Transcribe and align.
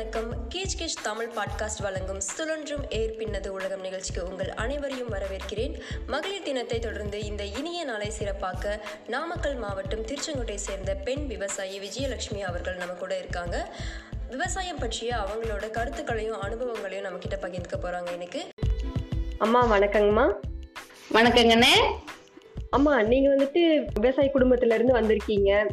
வணக்கம். 0.00 0.48
Cache 0.54 0.78
cache 0.78 1.02
Tamil 1.02 1.30
podcast 1.36 1.82
வழங்கும் 1.82 2.20
சுழன்றும் 2.20 2.90
ஏர் 2.90 3.16
பின்னது 3.16 3.52
உலகம் 3.52 3.80
நிகழ்ச்சிக்கு 3.80 4.28
உங்கள் 4.28 4.48
அனைவரையும் 4.48 5.12
வரவேற்கிறேன். 5.12 5.80
மகளிர் 6.06 6.42
தினத்தை 6.42 6.78
தொடர்ந்து 6.78 7.24
இந்த 7.24 7.44
இனிய 7.44 7.84
நாளை 7.84 8.12
சிறப்பாக்க 8.18 8.80
நாமக்கல் 9.06 9.56
மாவட்டம் 9.56 10.06
திருச்செங்கோட்டை 10.06 10.54
சேர்ந்த 10.54 10.94
பெண் 10.94 11.26
விவசாயி 11.26 11.80
விஜயலட்சுமி 11.80 12.40
அவர்கள் 12.40 12.76
நம்ம 12.76 12.92
கூட 12.92 13.18
இருக்காங்க. 13.18 13.74
விவசாயம் 14.30 14.78
பற்றிய 14.78 15.16
அவங்களோட 15.16 15.70
கருத்துக்களையும் 15.70 16.40
அனுபவங்களையும் 16.40 17.04
நம்ம 17.04 17.18
கிட்ட 17.18 17.48
பகிர்ந்துக்க 17.48 17.84
போறாங்க 17.84 18.10
இன்னைக்கு. 18.10 18.44
அம்மா 19.38 19.78
வணக்கங்கம்மா. 19.78 20.34
வணக்கங்கண்ணே. 21.12 21.94
அம்மா 22.70 23.02
நீங்க 23.02 23.34
வந்துட்டு 23.34 23.84
விவசாய 23.94 24.30
குடும்பத்துல 24.34 24.74
இருந்து 24.74 25.00
வந்திருக்கீங்க. 25.00 25.70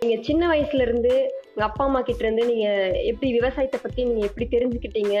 நீங்க 0.00 0.22
சின்ன 0.22 0.48
வயசுல 0.48 0.80
இருந்து 0.80 1.35
உங்க 1.56 1.66
அப்பா 1.66 1.84
அம்மா 1.84 2.00
கிட்ட 2.06 2.22
இருந்து 2.24 2.42
நீங்க 2.48 2.66
எப்படி 3.10 3.28
விவசாயத்தை 3.36 3.78
பத்தி 3.82 4.00
நீங்க 4.08 4.22
எப்படி 4.28 4.46
தெரிஞ்சுக்கிட்டீங்க? 4.54 5.14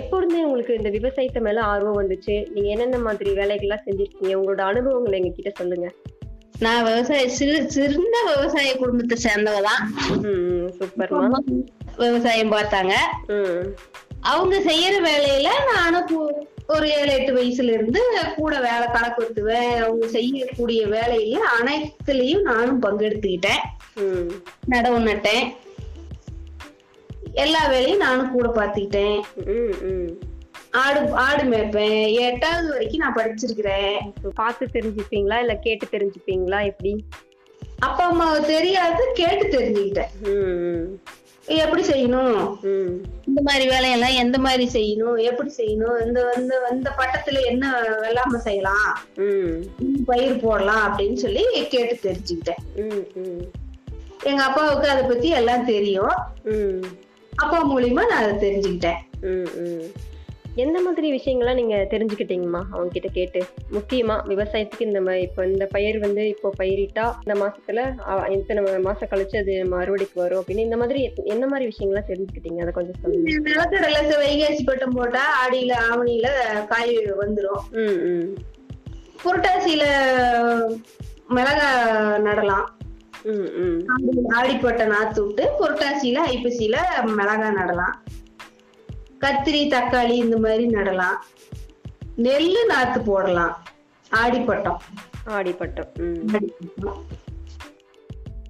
எப்போ 0.00 0.14
இருந்து 0.18 0.44
உங்களுக்கு 0.46 0.76
இந்த 0.80 0.90
விவசாயத்தை 0.96 1.40
மேல 1.46 1.62
ஆர்வம் 1.70 1.98
வந்துச்சு? 2.00 2.34
நீங்க 2.54 2.68
என்னென்ன 2.74 2.98
மாதிரி 3.06 3.30
வேலைகள்லாம் 3.38 3.82
செஞ்சிருக்கீங்க? 3.86 4.34
உங்களோட 4.38 4.62
அனுபவங்களை 4.72 5.16
எங்க 5.20 5.32
கிட்ட 5.38 5.52
சொல்லுங்க. 5.60 5.88
நான் 6.64 6.84
விவசாய 6.88 7.24
சிறு 7.38 7.56
சிறந்த 7.76 8.16
விவசாய 8.28 8.76
குடும்பத்தை 8.82 9.18
சேர்ந்தவ 9.26 9.62
தான் 9.68 9.82
சூப்பர்மா. 10.78 11.40
விவசாயம் 12.04 12.54
பார்த்தாங்க. 12.56 12.94
அவங்க 14.32 14.56
செய்யற 14.70 14.94
வேலையில 15.10 15.50
நானும் 15.72 16.08
ஒரு 16.70 16.90
ஏழு 16.90 17.12
எட்டு 17.12 17.34
வயசுல 17.34 17.72
இருந்து 17.72 18.00
கூட 18.36 18.60
வேலை 18.60 18.86
கணக்கு 18.92 19.22
ஊத்துவேன் 19.22 19.76
அவங்க 19.76 20.08
செய்யக்கூடிய 20.08 20.86
வேலையில 20.86 21.38
அனைத்துலயும் 21.60 22.42
நானும் 22.42 22.82
பங்கெடுத்துக்கிட்டேன். 22.82 23.62
ம். 23.94 24.32
நடவு 24.70 25.00
நட்டேன். 25.00 25.54
எல்லா 27.32 27.66
வேலையும் 27.66 27.98
நானும் 27.98 28.30
கூட 28.30 28.48
ம் 29.44 30.08
ஆடு 30.70 31.10
ஆடு 31.12 31.42
மேய்ப்பேன். 31.42 32.12
எட்டாவது 32.12 32.68
வரைக்கும் 32.68 32.98
நான் 32.98 33.14
படிச்சிருக்கிறேன். 33.14 34.12
பார்த்து 34.34 34.66
தெரிஞ்சுப்பீங்களா? 34.72 35.38
இல்ல 35.38 35.54
கேட்டு 35.60 35.86
தெரிஞ்சுப்பீங்களா? 35.86 36.64
எப்படி? 36.64 37.04
அப்பா 37.78 38.04
அம்மாவை 38.04 38.44
தெரியாது 38.44 39.10
கேட்டு 39.14 39.46
தெரிஞ்சுக்கிட்டேன். 39.46 40.86
எப்படி 41.56 41.82
செய்யணும்? 41.82 42.60
ம். 42.60 43.04
இந்த 43.26 43.42
மாதிரி 43.42 43.68
வேலையெல்லாம் 43.68 44.14
எந்த 44.14 44.38
மாதிரி 44.38 44.68
செய்யணும்? 44.72 45.22
எப்படி 45.22 45.52
செய்யணும்? 45.56 46.06
இந்த 46.06 46.34
இந்த 46.36 46.68
இந்த 46.70 46.90
பட்டத்துல 46.98 47.44
என்ன 47.44 47.80
வெள்ளாம 47.80 48.36
செய்யலாம்? 48.36 48.98
பயிர் 50.06 50.40
போடலாம் 50.40 50.98
அப்படின்னு 50.98 51.14
சொல்லி 51.14 51.44
கேட்டு 51.68 52.10
தெரிஞ்சுக்கிட்டேன். 52.10 52.90
ம் 52.90 53.18
ம். 53.18 53.50
எங்க 54.22 54.42
அப்பாவுக்கு 54.42 54.88
அதை 54.88 55.04
பத்தி 55.04 55.28
எல்லாம் 55.28 55.64
தெரியும். 55.64 56.14
ம். 56.44 56.84
அப்பா 57.36 57.76
மூலியமா 57.76 58.06
நான் 58.06 58.10
அதை 58.10 58.50
தெரிஞ்சுக்கிட்டேன். 58.50 58.96
ம், 59.20 59.60
ம். 59.60 59.84
எந்த 60.54 60.80
மாதிரி 60.80 61.16
விஷயங்கள்லாம் 61.16 61.54
நீங்க 61.54 61.86
தெரிஞ்சுக்கிட்டீங்கம்மா? 61.90 62.62
அவங்க 62.70 62.88
கிட்ட. 62.88 63.08
கேட்டு 63.12 63.44
முக்கியமா 63.72 64.22
விவசாயத்துக்கு 64.26 64.80
இந்த 64.80 65.18
இப்போ 65.18 65.46
இந்த 65.46 65.66
பயிர் 65.66 65.98
வந்து 65.98 66.28
இப்போ 66.28 66.52
பயிரிட்டா 66.58 67.12
இந்த 67.24 67.34
மாசத்துல 67.34 67.92
இத்தனை 68.30 68.78
மாசம் 68.78 69.08
கழிச்சு 69.08 69.36
அது 69.36 69.66
அறுவடைக்கு 69.80 70.14
வரும் 70.14 70.42
அப்படின்னு 70.42 70.58
இந்த 70.58 70.76
மாதிரி 70.76 71.10
என்ன 71.24 71.46
மாதிரி 71.46 71.70
விஷயங்கள்லாம் 71.70 72.08
தெரிஞ்சுக்கிட்டீங்க? 72.08 72.60
அதை 72.60 72.72
கொஞ்சம் 72.72 73.00
சொல்லுங்க. 73.02 73.36
வைகாசி 74.24 74.58
பட்டம் 74.64 74.92
போட்டா 74.92 75.48
ஆடியில 75.48 75.74
ஆவணியில 75.90 76.28
காய் 76.68 76.96
வந்துரும். 76.96 77.60
ம் 77.70 78.06
ம். 78.08 78.36
புரட்டாசியில 79.24 79.84
மிளகா 81.30 82.18
நடலாம். 82.18 82.78
ஆடி- 83.24 84.26
ஆடிப்பட்ட 84.28 84.86
நாத்து 84.86 85.24
விட்டு 85.24 85.48
புரட்டாசியில 85.60 86.18
ஐப்பசியில 86.32 86.76
மிளகா 87.04 87.52
நடலாம். 87.52 88.02
கத்திரி 89.20 89.68
தக்காளி 89.68 90.10
இந்த 90.10 90.38
மாதிரி 90.38 90.66
நடலாம். 90.66 91.24
நெல்லு 92.16 92.58
நாத்து 92.68 93.04
போடலாம். 93.04 93.62
ஆடிப்பட்டம். 94.10 94.76
ஆடிப்பட்டம். 95.26 95.88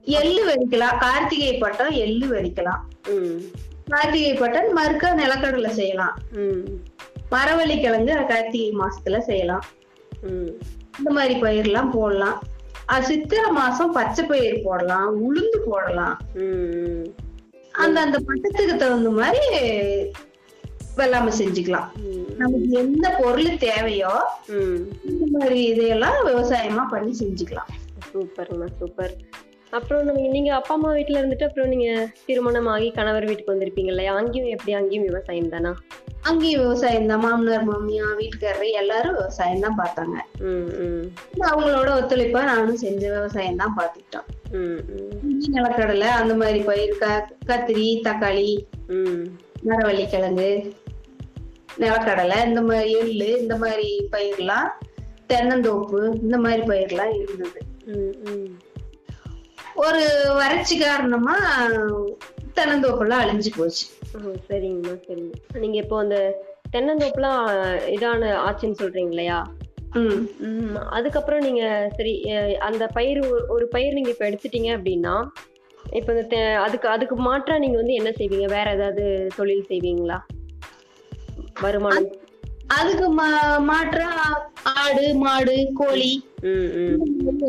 எள்ளு 0.03 0.53
வரிக்கலாம். 0.53 0.98
கார்த்திகை 0.98 1.58
பட்டம் 1.58 1.91
எள்ளு 1.91 2.26
வரிக்கலாம். 2.26 2.81
ம். 3.08 3.41
கார்த்திகை 3.88 4.34
பட்டம் 4.34 4.72
மறுக்க 4.72 5.14
நிலக்கடலை 5.14 5.69
செய்யலாம். 5.69 6.19
மரவள்ளி 7.31 7.81
கிழங்கு 7.81 8.14
கார்த்திகை 8.14 8.72
மாசத்துல 8.72 9.19
செய்யலாம். 9.19 9.64
இந்த 10.98 11.10
மாதிரி 11.10 11.41
பயிர்லாம் 11.41 11.91
போடலாம். 11.91 12.42
சித்திரை 13.00 13.50
மாசம் 13.50 13.92
பச்சை 13.92 14.25
பயிர் 14.25 14.62
போடலாம். 14.64 15.16
உளுந்து 15.19 15.56
போடலாம். 15.66 16.20
அந்த 17.72 18.00
அந்த 18.00 18.19
பட்டத்துக்கு 18.19 18.76
தகுந்த 18.76 19.10
மாதிரி 19.10 19.60
வெள்ளாமை 20.98 21.32
செஞ்சுக்கலாம். 21.40 21.88
நமக்கு 22.36 22.70
எந்த 22.82 23.06
பொருள் 23.20 23.58
தேவையோ 23.58 24.12
இந்த 25.10 25.24
மாதிரி 25.32 25.64
இதையெல்லாம் 25.64 26.18
விவசாயமா 26.26 26.84
பண்ணி 26.90 27.12
செஞ்சுக்கலாம். 27.22 27.70
சூப்பர்மா 28.12 28.66
சூப்பர். 28.78 29.14
அப்புறம் 29.78 30.04
நம்ம 30.04 30.28
நீங்க 30.34 30.54
அப்பா 30.54 30.74
அம்மா 30.74 30.92
வீட்ல 30.92 31.20
இருந்துட்டு 31.20 31.46
அப்புறம் 31.48 31.68
நீங்க 31.68 31.88
திருமணம் 32.26 32.66
ஆகி 32.66 32.90
கணவர் 32.90 33.26
வீட்டுக்கு 33.26 33.52
வந்திருப்பீங்க 33.52 33.90
இல்லையா? 33.92 34.14
அங்கேயும் 34.14 34.48
எப்படி? 34.48 34.72
அங்கேயும் 34.72 35.06
விவசாயம் 35.08 35.48
தானா? 35.48 35.72
அங்கேயும் 36.20 36.62
விவசாயம் 36.62 37.06
தான். 37.06 37.22
மாமனார் 37.24 37.68
மாமியா 37.68 38.06
வீட்டுக்காரரு 38.20 38.70
எல்லாரும் 38.72 39.14
விவசாயம் 39.14 39.60
தான் 39.60 39.78
பார்த்தாங்க. 39.82 40.16
அவங்களோட 41.50 41.90
ஒத்துழைப்பா 41.98 42.42
நானும் 42.44 42.76
செஞ்ச 42.76 43.02
விவசாயம் 43.16 43.56
தான் 43.56 43.76
பார்த்துக்கிட்டோம். 43.78 44.28
ம் 44.50 44.80
ம். 44.96 45.12
இஞ்சி, 45.30 45.48
நிலக்கடலை 45.52 46.10
அந்த 46.20 46.34
மாதிரி 46.34 46.58
பயிர் 46.58 46.98
கத்திரி 47.50 47.88
தக்காளி 48.08 48.50
ம் 49.62 49.71
மரவள்ளி 49.71 50.09
கிழங்கு 50.09 50.72
நிலக்கடலை 51.78 52.47
இந்த 52.47 52.60
மாதிரி 52.60 52.93
எள்ளு 52.93 53.41
இந்த 53.41 53.56
மாதிரி 53.56 54.09
பயிர்லாம் 54.12 54.69
தென்னந்தோப்பு 55.28 56.22
இந்த 56.22 56.38
மாதிரி 56.38 56.62
பயிர்லாம் 56.62 57.22
இருந்தது. 57.22 57.60
ஒரு 59.75 60.32
வறட்சி 60.34 60.78
காரணமா 60.78 61.37
தென்னந்தோப்பெல்லாம் 62.54 63.22
அழிஞ்சு 63.25 63.47
போச்சு. 63.56 63.87
சரிங்கம்மா 64.49 65.00
சரிங்க. 65.09 65.59
நீங்க 65.59 65.76
இப்போ 65.76 65.99
அந்த 65.99 66.44
தென்னந்தோப்புலாம் 66.72 67.44
இதான 67.87 68.32
ஆச்சுன்னு 68.49 68.81
சொல்றீங்க 68.81 69.09
இல்லையா? 69.09 69.53
அதுக்கப்புறம் 70.91 71.41
நீங்க 71.41 71.91
சரி 71.97 72.31
அந்த 72.59 72.87
பயிர் 72.87 73.19
ஒரு- 73.19 73.47
ஒரு 73.49 73.69
பயிர் 73.69 73.93
நீங்க 73.93 74.09
இப்போ 74.09 74.28
எடுத்துட்டீங்க 74.31 74.78
அப்படின்னா 74.78 75.28
இப்போ 75.98 76.10
இந்த 76.14 76.36
அதுக்கு 76.64 76.86
அதுக்கு 76.94 77.16
மாற்றா 77.26 77.54
நீங்க 77.62 77.76
வந்து 77.80 77.94
என்ன 78.00 78.10
செய்வீங்க? 78.18 78.46
வேற 78.56 78.66
ஏதாவது 78.76 79.04
தொழில் 79.36 79.68
செய்வீங்களா? 79.70 80.18
வருமானம்? 81.64 82.10
அதுக்கு 82.78 83.06
மாற்றா 83.70 84.08
ஆடு 84.82 85.06
மாடு 85.24 85.56
கோழி. 85.80 86.12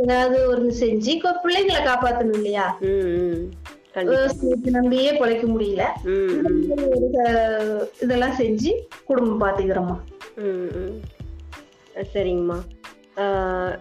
ஏதாவது 0.04 0.38
ஒண்ணு 0.54 0.72
செஞ்சு 0.84 1.14
பிள்ளைங்களை 1.44 1.82
காப்பாத்தணும் 1.90 2.38
இல்லையா? 2.40 2.66
நம்பியே 4.78 5.12
பொழைக்க 5.22 5.46
முடியல. 5.54 5.86
இதெல்லாம் 8.04 8.38
செஞ்சு 8.42 8.74
குடும்பம் 9.10 9.42
பாத்துக்கிறோமா 9.44 9.98
சரிங்கம்மா. 12.14 12.60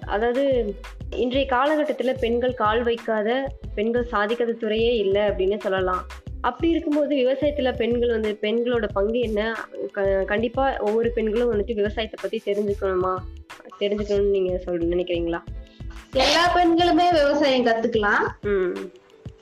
அதாவது 0.07 0.75
இன்றைய 1.11 1.47
காலகட்டத்தில் 1.47 2.17
பெண்கள் 2.21 2.55
கால் 2.55 2.83
வைக்காத 2.83 3.47
பெண்கள் 3.75 4.07
சாதிக்காத 4.13 4.57
துறையே 4.57 4.97
இல்லை 4.97 5.23
அப்படின்னு 5.23 5.59
சொல்லலாம். 5.59 6.07
அப்படி 6.41 6.71
இருக்கும்போது 6.71 7.17
விவசாயத்தில் 7.17 7.77
பெண்கள் 7.77 8.09
வந்து 8.09 8.39
பெண்களோட 8.41 8.89
பங்கு 8.93 9.21
என்ன? 9.21 9.57
க 9.93 10.03
கண்டிப்பாக 10.03 10.77
ஒவ்வொரு 10.81 11.11
பெண்களும் 11.11 11.53
வந்துட்டு 11.53 11.75
விவசாயத்தை 11.75 12.21
பற்றி 12.23 12.53
தெரிஞ்சுக்கணுமா? 12.53 13.17
தெரிஞ்சுக்கணும்னு 13.81 14.31
நீங்கள் 14.31 14.59
சொல் 14.59 14.79
நினைக்கிறீங்களா? 14.79 15.41
எல்லா 16.13 16.57
பெண்களுமே 16.57 17.13
விவசாயம் 17.13 17.67
கத்துக்கலாம். 17.67 18.43
ம். 18.43 18.77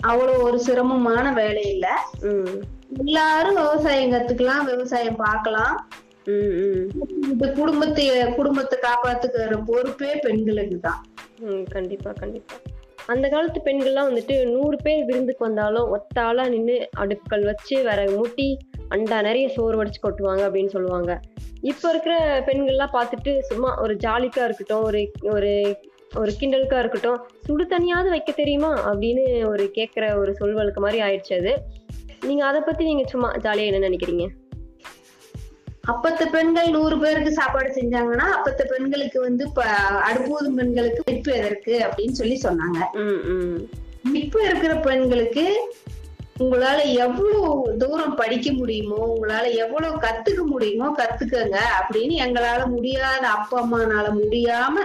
அவ்வளவு 0.00 0.42
ஒரு 0.42 0.58
சிரமமான 0.58 1.32
வேலை 1.32 1.62
இல்ல. 1.62 2.08
ம். 2.20 2.62
எல்லாரும் 2.96 3.54
விவசாயம் 3.54 4.12
கத்துக்கலாம் 4.12 4.64
விவசாயம் 4.64 5.16
பார்க்கலாம். 5.16 5.88
இந்த 7.28 7.46
குடும்பத்தை 7.52 8.04
குடும்பத்தை 8.36 8.78
காப்பாத்துக்கிற 8.82 9.56
பொறுப்பே 9.66 10.10
பெண்களுக்கு 10.20 10.80
தான் 10.80 11.00
ம் 11.40 11.64
கண்டிப்பா 11.64 12.12
கண்டிப்பா. 12.12 12.56
அந்த 13.06 13.28
காலத்து 13.28 13.60
பெண்கள்லாம் 13.66 14.08
வந்துட்டு 14.10 14.46
நூறு 14.46 14.76
பேர் 14.76 15.04
விருந்துக்கு 15.04 15.46
வந்தாலும் 15.46 15.90
ஒத்த 15.90 16.22
ஆளா 16.22 16.48
நின்று 16.48 16.88
அடுப்புகள் 16.96 17.44
வச்சு 17.44 17.82
விறகு 17.82 18.16
மூட்டி 18.16 18.48
அண்டா 18.90 19.20
நிறைய 19.20 19.48
சோறு 19.48 19.76
வடிச்சு 19.76 20.00
கொட்டுவாங்க 20.02 20.42
அப்படின்னு 20.48 20.66
சொல்லுவாங்க. 20.66 21.12
இப்போ 21.62 21.86
இருக்கிற 21.90 22.42
பெண்கள்லாம் 22.46 22.94
பார்த்துட்டு 22.96 23.38
சும்மா 23.40 23.80
ஒரு 23.80 23.94
ஜாலிக்கா 23.96 24.44
இருக்கட்டும் 24.44 24.82
ஒரு 24.82 25.00
ஒரு 25.30 25.52
ஒரு 26.16 26.32
கிண்டலுக்கா 26.40 26.78
இருக்கட்டும் 26.78 27.18
சுடு 27.46 27.66
தனியாவது 27.66 28.10
வைக்க 28.10 28.32
தெரியுமா 28.32 28.72
அப்படின்னு 28.90 29.44
ஒரு 29.46 29.70
கேட்குற 29.78 30.18
ஒரு 30.18 30.34
சொல்வழுக்கு 30.40 30.80
மாதிரி 30.80 31.00
ஆயிடுச்சு 31.02 31.34
அது. 31.34 31.54
நீங்க 32.26 32.44
அதை 32.44 32.60
பத்தி 32.60 32.84
நீங்க 32.84 33.04
சும்மா 33.08 33.30
ஜாலியா 33.36 33.66
என்ன 33.66 33.88
நினைக்கிறீங்க? 33.88 34.26
அப்பத்த 35.88 36.30
பெண்கள் 36.30 36.70
நூறு 36.70 36.98
பேருக்கு 36.98 37.32
சாப்பாடு 37.32 37.74
செஞ்சாங்கன்னா 37.74 38.26
அப்பத்த 38.36 38.64
பெண்களுக்கு 38.64 39.20
வந்து 39.20 39.44
இப்ப 39.44 39.64
அடுப்பூதும் 40.12 40.56
பெண்களுக்கு 40.56 41.02
இப்ப 41.14 41.32
எதற்கு 41.32 41.86
அப்படின்னு 41.86 42.10
சொல்லி 42.10 42.40
சொன்னாங்க. 42.42 42.78
ம் 42.92 43.22
ம். 43.24 43.68
இப்ப 44.14 44.42
இருக்கிற 44.42 44.74
பெண்களுக்கு 44.74 45.74
உங்களால 46.38 46.84
எவ்வளவு 46.84 47.74
தூரம் 47.78 48.14
படிக்க 48.14 48.52
முடியுமோ 48.52 49.14
உங்களால 49.14 49.54
எவ்வளவு 49.54 49.96
கத்துக்க 49.98 50.42
முடியுமோ 50.44 50.94
கத்துக்கங்க 50.98 51.58
அப்படின்னு 51.80 52.16
எங்களால 52.26 52.66
முடியாத 52.66 53.26
அப்பா 53.26 53.64
அம்மானால 53.64 54.06
முடியாம 54.22 54.76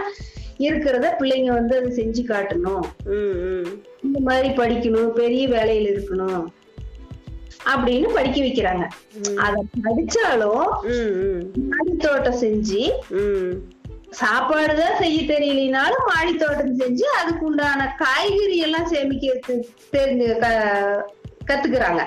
இருக்கிறத 0.57 1.05
பிள்ளைங்க 1.19 1.51
வந்து 1.51 1.77
அதை 1.77 1.89
செஞ்சு 1.91 2.23
காட்டணும். 2.27 2.83
ம் 3.05 3.37
ம். 3.37 3.83
இந்த 4.03 4.19
மாதிரி 4.19 4.49
படிக்கணும் 4.49 5.07
பெரிய 5.07 5.47
வேலையில 5.47 5.87
இருக்கணும். 5.93 6.43
அப்படின்னு 7.65 8.07
படிக்க 8.13 8.41
வைக்கிறாங்க. 8.41 8.85
அத 9.35 9.55
படிச்சாலும் 9.83 10.63
மாடி 11.69 11.97
தோட்டம் 11.97 12.39
செஞ்சு 12.39 12.81
சாப்பாடு 14.11 14.75
தான் 14.75 14.97
செய்ய 14.97 15.21
தெரியலனாலும் 15.23 16.05
மாடி 16.07 16.35
தோட்டம் 16.35 16.79
செஞ்சு 16.79 17.05
அதுக்கு 17.19 17.45
உண்டான 17.45 17.95
காய்கறி 17.97 18.57
எல்லாம் 18.57 18.85
சேமிக்க 18.85 19.55
தெரிஞ்சு 19.91 20.39
க- 20.39 21.05
கத்துக்கிறாங்க. 21.47 22.03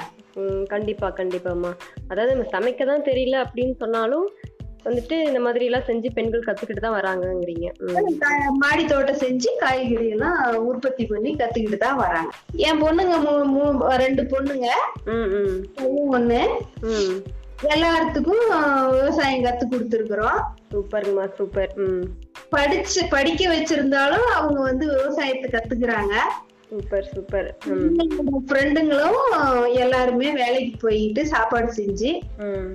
கண்டிப்பா 0.66 1.12
கண்டிப்பாம்மா. 1.16 1.70
அதாவது 2.08 2.34
நம்ம 2.34 2.50
சமைக்க 2.50 2.84
தான் 2.84 3.02
தெரியல 3.02 3.44
அப்படின்னு 3.44 3.74
சொன்னாலும் 3.78 4.26
வந்துட்டு 4.88 5.16
இந்த 5.28 5.40
மாதிரி 5.46 5.64
எல்லாம் 5.68 5.86
செஞ்சு 5.88 6.08
பெண்கள் 6.16 6.46
கத்துக்கிட்டு 6.48 6.84
தான் 6.84 6.98
வராங்கங்கிறீங்க 6.98 7.68
மாடி 8.62 8.84
தோட்டம் 8.92 9.22
செஞ்சு 9.24 9.50
காய்கறி 9.62 10.08
எல்லாம் 10.16 10.38
உற்பத்தி 10.70 11.04
பண்ணி 11.12 11.32
கத்துக்கிட்டு 11.40 11.78
தான் 11.86 12.00
வராங்க. 12.04 12.30
என் 12.68 12.82
பொண்ணுங்க 12.84 13.14
ரெண்டு 14.04 14.24
பொண்ணுங்க. 14.34 14.68
ஒண்ணு. 16.18 16.42
எல்லாத்துக்கும் 17.74 18.46
விவசாயம் 18.96 19.44
கத்து 19.44 19.64
கொடுத்துருக்குறோம். 19.66 20.40
சூப்பர்மா 20.72 21.24
சூப்பர். 21.36 21.70
படிச்சு 22.54 23.00
படிக்க 23.14 23.42
வச்சிருந்தாலும் 23.52 24.26
அவங்க 24.38 24.58
வந்து 24.70 24.84
விவசாயத்தை 24.96 25.48
கத்துக்கிறாங்க. 25.54 26.14
சூப்பர் 26.70 27.08
சூப்பர் 27.14 27.48
ஃப்ரெண்டுங்களும் 28.48 29.18
எல்லாருமே 29.74 30.28
வேலைக்கு 30.32 30.74
போயிட்டு 30.78 31.22
சாப்பாடு 31.26 31.70
செஞ்சு 31.72 32.10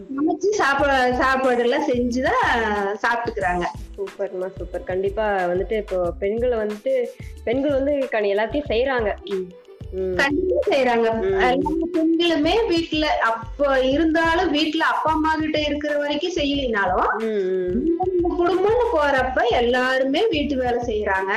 சமைச்சு 0.09 0.49
சாப்பாடு 0.61 1.15
சாப்பாடு 1.15 1.63
எல்லாம் 1.63 1.87
செஞ்சுதான் 1.89 2.43
சாப்பிட்டுக்கிறாங்க. 3.03 3.65
சூப்பர்மா 3.95 4.47
சூப்பர் 4.57 4.83
கண்டிப்பா 4.83 5.25
வந்துட்டு 5.51 5.77
இப்போ 5.77 5.97
பெண்களை 6.19 6.57
வந்துட்டு 6.57 6.93
பெண்கள் 7.43 7.77
வந்து 7.79 7.93
கண் 8.07 8.31
எல்லாத்தையும் 8.33 8.71
செய்யறாங்க 8.71 9.09
கண்டிப்பா 10.19 10.59
செய்யறாங்க 10.71 11.07
பெண்களுமே 11.95 12.53
வீட்டுல 12.69 13.05
அப்ப 13.29 13.79
இருந்தாலும் 13.93 14.51
வீட்டுல 14.55 14.83
அப்பா 14.93 15.09
அம்மா 15.15 15.31
கிட்ட 15.41 15.57
இருக்கிற 15.69 15.93
வரைக்கும் 16.01 16.35
செய்யலினாலும் 16.37 17.09
குடும்பம்னு 18.39 18.85
போறப்ப 18.93 19.43
எல்லாருமே 19.61 20.21
வீட்டு 20.33 20.55
வேலை 20.61 20.79
செய்யறாங்க 20.89 21.33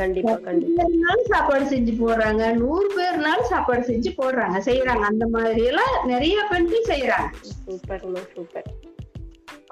கண்டிப்பா 0.00 0.34
கண்டிப்பா. 0.48 0.84
சாப்பாடு 1.32 1.64
செஞ்சு 1.72 1.92
போடுறாங்க. 2.02 2.42
நூறு 2.62 2.88
பேர்னாலும் 2.96 3.50
சாப்பாடு 3.52 3.82
செஞ்சு 3.90 4.10
போடுறாங்க. 4.20 4.58
செய்யறாங்க 4.68 5.04
அந்த 5.12 5.26
மாதிரி 5.36 5.62
எல்லாம் 5.70 5.94
நிறைய 6.12 6.36
பெண்கள் 6.52 6.88
செய்யறாங்க 6.92 7.30
சூப்பர்மா 7.64 8.22
சூப்பர். 8.34 8.68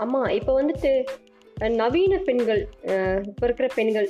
அம்மா 0.05 0.23
இப்போ 0.39 0.53
வந்துட்டு 0.61 0.93
நவீன 1.83 2.15
பெண்கள் 2.29 2.63
இப்ப 3.31 3.43
இருக்கிற 3.47 3.69
பெண்கள் 3.79 4.09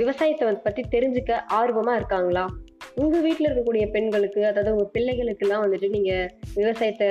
விவசாயத்தை 0.00 0.54
பத்தி 0.66 0.82
தெரிஞ்சுக்க 0.94 1.42
ஆர்வமா 1.58 1.94
இருக்காங்களா? 2.00 2.46
உங்க 2.96 3.20
வீட்ல 3.20 3.48
இருக்கக்கூடிய 3.48 3.90
பெண்களுக்கு 3.90 4.46
அதாவது 4.46 4.74
உங்க 4.74 4.84
பிள்ளைகளுக்கு 4.84 5.48
எல்லாம் 5.48 5.72
வந்துட்டு 5.72 5.88
நீங்க 5.88 6.34
விவசாயத்தை 6.54 7.06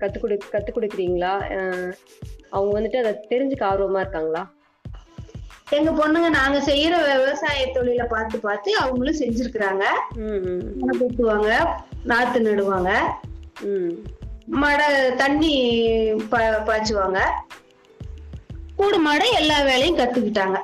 கத்துக் 0.00 0.20
கொடு 0.20 0.38
கத்துக் 0.52 0.76
கொடுக்குறீங்களா? 0.76 1.56
அவங்க 2.50 2.80
வந்துட்டு 2.80 2.96
அதை 2.96 3.26
தெரிஞ்சுக்க 3.28 3.62
ஆர்வமா 3.62 4.00
இருக்காங்களா? 4.00 4.52
எங்க 5.70 5.90
பொண்ணுங்க 5.90 6.28
நாங்க 6.30 6.58
செய்யற 6.58 7.18
விவசாய 7.18 7.66
தொழிலை 7.66 8.06
பார்த்து 8.06 8.38
பார்த்து 8.38 8.76
அவங்களும் 8.76 9.18
செஞ்சிருக்கிறாங்க. 9.18 9.84
கொத்துவாங்க 11.00 11.66
நாத்து 12.06 12.38
நடுவாங்க. 12.38 12.96
மடை 14.46 15.14
தண்ணி 15.16 15.80
பா- 16.12 16.62
பாய்ச்சுவாங்க. 16.66 17.20
கூடு 18.76 18.98
மாட 18.98 19.24
எல்லா 19.24 19.62
வேலையும் 19.62 19.98
கத்துக்கிட்டாங்க. 19.98 20.58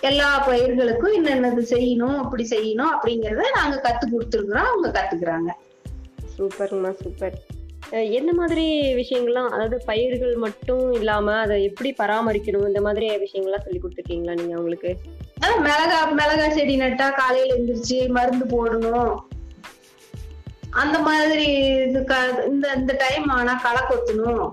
எல்லா 0.00 0.46
பயிர்களுக்கும் 0.48 1.14
என்னென்னது 1.18 1.62
செய்யணும் 1.74 2.16
அப்படி 2.22 2.44
செய்யணும் 2.50 2.90
அப்படிங்கறத 2.94 3.46
நாங்க 3.54 3.76
கத்து 3.84 4.04
கொடுத்துருக்குறோம் 4.06 4.68
அவங்க 4.70 4.88
கத்துக்கிறாங்க. 4.96 5.50
சூப்பர்மா 6.36 6.90
சூப்பர். 7.02 7.36
என்ன 8.18 8.30
மாதிரி 8.32 8.64
விஷயங்கள்லாம் 9.00 9.50
அதாவது 9.54 9.76
பயிர்கள் 9.84 10.34
மட்டும் 10.36 10.92
இல்லாம 10.92 11.36
அதை 11.44 11.56
எப்படி 11.68 11.90
பராமரிக்கணும் 12.00 12.66
இந்த 12.66 12.80
மாதிரி 12.86 13.06
விஷயங்கள்லாம் 13.24 13.64
சொல்லி 13.66 13.80
கொடுத்துருக்கீங்களா 13.82 14.36
நீங்க 14.40 14.54
அவங்களுக்கு? 14.56 14.92
மிளகா 15.66 16.00
மிளகா 16.20 16.48
செடி 16.56 16.76
நட்டா 16.76 17.06
காலையில 17.20 17.56
எந்திரிச்சு 17.56 17.98
மருந்து 18.16 18.46
போடணும். 18.54 19.14
அந்த 20.70 20.98
மாதிரி 20.98 21.46
இது 21.86 22.00
இந்த 22.46 22.66
இந்த 22.76 22.92
டைம் 23.04 23.28
ஆனா 23.38 23.54
களை 23.64 23.82
கொத்தணும். 23.90 24.46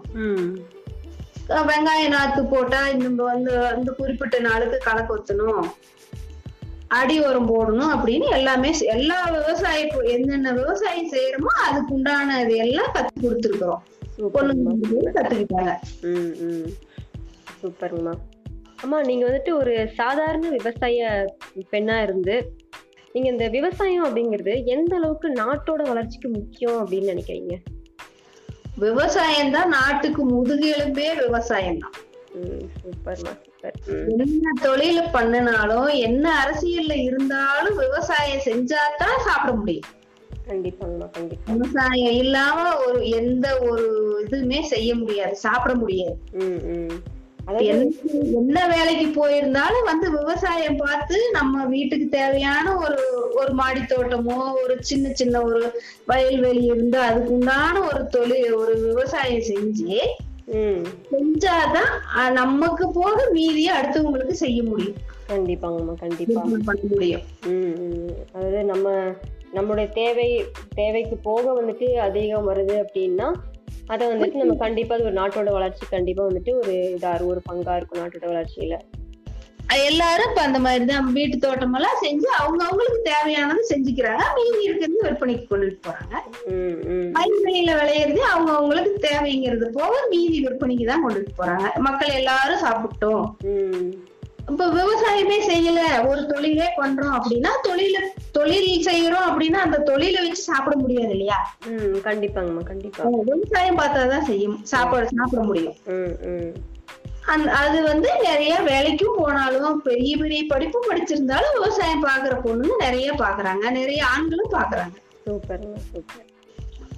வெங்காய 1.50 2.08
நாத்து 2.10 2.44
போட்டா 2.46 2.88
இந்த 2.88 3.24
வந்து 3.24 3.76
இந்த 3.78 3.92
குறிப்பிட்ட 3.92 4.40
நாளுக்கு 4.40 4.78
களை 4.78 5.02
கொத்தணும் 5.02 5.68
அடி 6.88 7.20
உரம் 7.20 7.50
போடணும் 7.50 7.94
அப்படின்னு 7.96 8.28
எல்லாமே 8.30 8.74
எல்லா 8.80 9.24
விவசாய 9.30 10.04
என்னென்ன 10.04 10.52
விவசாயம் 10.52 11.12
செய்யறோமோ 11.12 11.52
அதுக்கு 11.68 11.94
உண்டான 11.94 12.42
இது 12.42 12.56
எல்லாம் 12.56 12.92
கத்து 12.94 13.28
கொடுத்துருக்குறோம் 13.28 13.84
பொண்ணுங்க 14.34 15.12
கத்துக்கிட்டாங்க. 15.12 15.72
ம் 16.02 16.34
ம். 16.42 16.70
சூப்பர்மா. 17.62 18.14
அம்மா 18.84 19.02
நீங்க 19.02 19.26
வந்துட்டு 19.26 19.54
ஒரு 19.58 19.90
சாதாரண 19.96 20.50
விவசாய 20.50 21.26
பெண்ணா 21.72 22.02
இருந்து 22.02 22.54
நீங்க 23.14 23.30
இந்த 23.30 23.48
விவசாயம் 23.48 24.06
அப்படிங்கிறது 24.06 24.66
எந்த 24.66 24.96
அளவுக்கு 24.96 25.30
நாட்டோட 25.30 25.82
வளர்ச்சிக்கு 25.88 26.30
முக்கியம் 26.30 26.86
அப்படின்னு 26.86 27.12
நினைக்கிறீங்க? 27.14 27.56
விவசாயம் 28.83 29.51
தான் 29.51 29.69
நாட்டுக்கு 29.69 30.22
முதுகெலும்பே 30.25 31.07
விவசாயம் 31.19 31.80
தான் 31.80 31.95
என்ன 34.13 34.54
தொழில 34.63 35.00
பண்ணினாலும் 35.12 35.89
என்ன 36.07 36.25
அரசியல்ல 36.42 36.94
இருந்தாலும் 37.04 37.77
விவசாயம் 37.77 38.45
செஞ்சாதான் 38.48 39.19
சாப்பிட 39.27 39.51
முடியும். 39.60 39.88
விவசாயம் 41.51 42.18
இல்லாம 42.24 42.63
ஒரு 42.86 43.00
எந்த 43.19 43.45
ஒரு 43.69 43.86
இதுவுமே 44.24 44.60
செய்ய 44.74 44.89
முடியாது 44.95 45.36
சாப்பிட 45.45 45.74
முடியாது. 45.75 46.18
என்ன 47.48 48.68
வேலைக்கு 48.68 49.08
போயிருந்தாலும் 49.16 49.86
வந்து 49.86 50.12
விவசாயம் 50.12 50.76
பார்த்து 50.76 51.18
நம்ம 51.32 51.66
வீட்டுக்கு 51.66 52.08
தேவையான 52.10 52.76
ஒரு 52.78 53.02
ஒரு 53.34 53.52
மாடி 53.54 53.80
தோட்டமோ 53.80 54.38
ஒரு 54.64 54.76
சின்ன 54.80 55.12
சின்ன 55.14 55.42
ஒரு 55.44 55.62
வயல்வெளி 56.08 56.64
இருந்து 56.64 57.00
அதுக்கு 57.00 57.34
உண்டான 57.34 57.82
ஒரு 57.82 58.08
தொழில் 58.08 58.54
ஒரு 58.54 58.75
விவசாயம் 58.82 59.48
செஞ்சு 59.50 60.00
செஞ்சாதான் 61.12 61.94
நமக்கு 62.32 62.92
போக 62.92 63.30
மீதியை 63.32 63.72
அடுத்தவங்களுக்கு 63.75 64.36
செய்ய 64.44 64.64
முடியும். 64.64 65.00
கண்டிப்பாங்கம்மா 65.30 65.94
கண்டிப்பா. 65.94 66.42
பண்ண 66.66 66.82
முடியும். 66.90 67.24
அதாவது 68.34 68.64
நம்ம 68.64 68.90
நம்மளுடைய 69.54 69.90
தேவை 69.94 70.30
தேவைக்கு 70.75 71.16
போக 71.16 71.62
வந்துட்டு 71.62 71.94
அதிகம் 71.94 72.50
வருது 72.50 72.75
அப்படின்னா 72.84 73.32
அதை 73.88 74.08
வந்துட்டு 74.08 74.34
நம்ம 74.34 74.54
கண்டிப்பா 74.54 74.96
அது 74.96 75.04
ஒரு 75.04 75.13
நாட்டோட 75.13 75.51
வளர்ச்சி 75.51 75.86
கண்டிப்பா 75.89 76.27
வந்துட்டு 76.27 76.56
ஒரு 76.56 76.98
இதா 77.00 77.25
ஒரு 77.25 77.42
பங்கா 77.51 77.75
இருக்கும் 77.75 78.01
நாட்டோட 78.01 78.25
வளர்ச்சியில. 78.25 78.77
எல்லாரும் 79.86 80.30
இப்ப 80.30 80.42
அந்த 80.42 80.60
மாதிரிதான் 80.60 81.13
வீட்டு 81.13 81.38
தோட்டம் 81.38 81.74
எல்லாம் 81.74 81.98
செஞ்சு 82.01 82.24
அவங்க 82.24 82.63
அவங்களுக்கு 82.63 83.01
தேவையானது 83.01 83.68
செஞ்சுக்கிறாங்க. 83.70 84.22
மீதி 84.36 84.63
இருக்கிறது 84.63 85.01
விற்பனைக்கு 85.04 85.46
கொண்டுட்டு 85.50 85.80
போறாங்க. 85.88 86.15
ம், 86.46 86.89
ம். 86.89 87.13
வயல்வெளியில 87.15 87.75
விளையிறது 87.75 88.18
அவங்க 88.18 88.51
அவங்களுக்கு 88.51 89.08
தேவைங்கிறது 89.08 89.65
போக 89.65 90.08
மீதி 90.10 90.46
விற்பனைக்கு 90.46 90.86
தான் 90.86 91.08
கொண்டுட்டு 91.08 91.27
போறாங்க. 91.38 91.75
மக்கள் 91.75 92.10
எல்லாரும் 92.10 92.60
சாப்பிட்டோம். 92.60 93.32
இப்ப 94.52 94.66
விவசாயமே 94.74 95.38
செய்யல. 95.50 95.80
ஒரு 96.08 96.22
தொழிலே 96.25 96.68
பண்றோம் 96.78 97.14
அப்படின்னா 97.18 97.52
தொழில 97.68 97.98
தொழில் 98.32 98.70
செய்யறோம் 98.88 99.28
அப்படின்னா 99.30 99.60
அந்த 99.66 99.78
தொழிலை 99.90 100.20
வச்சு 100.25 100.42
சாப்பிட 100.42 100.75
முடியாது 100.75 101.10
இல்லையா? 101.10 101.38
கண்டிப்பாங்கம்மா 102.08 102.64
கண்டிப்பா. 102.64 103.04
விவசாயம் 103.32 103.80
பார்த்தாதான் 103.80 104.28
செய்யும். 104.30 104.58
சாப்பாடு 104.64 105.08
சாப்பிட 105.16 105.42
முடியும். 105.42 105.75
அது 107.60 107.78
வந்து 107.84 108.10
நிறைய 108.24 108.54
வேலைக்கும் 108.68 109.18
போனாலும் 109.18 109.82
பெரிய 109.82 110.12
பெரிய 110.18 110.42
படிப்பு 110.48 110.80
படிச்சிருந்தாலும் 110.90 111.56
விவசாயம் 111.58 112.06
பாக்குற 112.06 112.34
பொண்ணுங்க 112.46 112.75
நிறைய 112.80 113.08
பாக்குறாங்க 113.14 113.72
நிறைய 113.72 114.02
ஆண்களும் 114.06 114.52
பாக்குறாங்க 114.52 114.96
சூப்பர். 115.25 115.64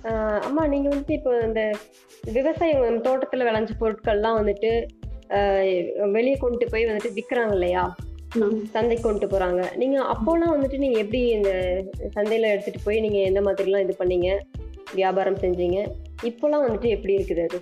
ஆஹ் 0.09 0.41
அம்மா 0.41 0.63
நீங்க 0.67 0.87
வந்துட்டு 0.89 1.11
இப்போ 1.11 1.31
இந்த 1.45 1.61
விவசாயம் 2.31 3.03
தோட்டத்துல 3.03 3.47
விளைஞ்ச 3.49 3.71
பொருட்கள்லாம் 3.79 4.39
வந்துட்டு 4.39 4.71
வெளியே 6.15 6.35
கொண்டு 6.43 6.67
போய் 6.73 6.87
வந்துட்டு 6.89 7.15
விக்கிறாங்க 7.19 7.55
இல்லையா? 7.59 7.85
சந்தைக்கு 8.73 9.05
கொண்டு 9.05 9.27
போறாங்க. 9.27 9.61
நீங்க 9.81 9.97
அப்போலாம் 10.13 10.53
வந்துட்டு 10.55 10.77
நீங்க 10.83 10.97
எப்படி 11.03 11.21
இந்த 11.37 11.51
சந்தையில 12.15 12.51
எடுத்துட்டு 12.53 12.81
போய் 12.85 13.03
நீங்க 13.05 13.19
எந்த 13.29 13.41
மாதிரிலாம் 13.47 13.85
இது 13.85 13.95
பண்ணீங்க? 14.01 14.29
வியாபாரம் 14.99 15.41
செஞ்சீங்க? 15.43 15.79
இப்போலாம் 16.29 16.65
வந்துட்டு 16.65 16.89
எப்படி 16.95 17.15
இருக்குது 17.17 17.45
அது? 17.47 17.59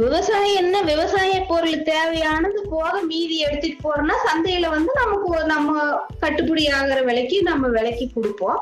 விவசாயம் 0.00 0.58
என்ன? 0.60 0.76
விவசாய 0.90 1.32
பொருள் 1.48 1.82
தேவையானது 1.88 2.60
போக 2.74 2.92
மீதி 3.10 3.36
எடுத்துட்டு 3.46 3.80
போறோம்னா 3.86 4.16
சந்தையில 4.28 4.68
வந்து 4.76 4.92
நமக்கு 5.00 5.30
நம்ம 5.54 5.82
கட்டுப்படி 6.22 6.64
ஆகுற 6.76 7.00
விலைக்கு 7.08 7.38
நம்ம 7.50 7.68
விலைக்கு 7.76 8.06
கொடுப்போம். 8.14 8.60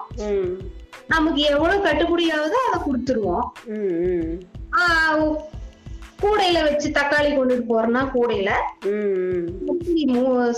நமக்கு 1.15 1.41
எவ்வளவு 1.53 1.85
கட்டுப்படி 1.87 2.25
ஆகுதோ 2.37 2.61
அதை 2.69 2.79
கொடுத்துருவோம். 2.87 3.47
கூடையில 6.19 6.63
வச்சு 6.63 6.89
தக்காளி 6.91 7.31
கொண்டுட்டு 7.33 7.65
போறோம்னா 7.69 8.03
கூடையில 8.15 8.51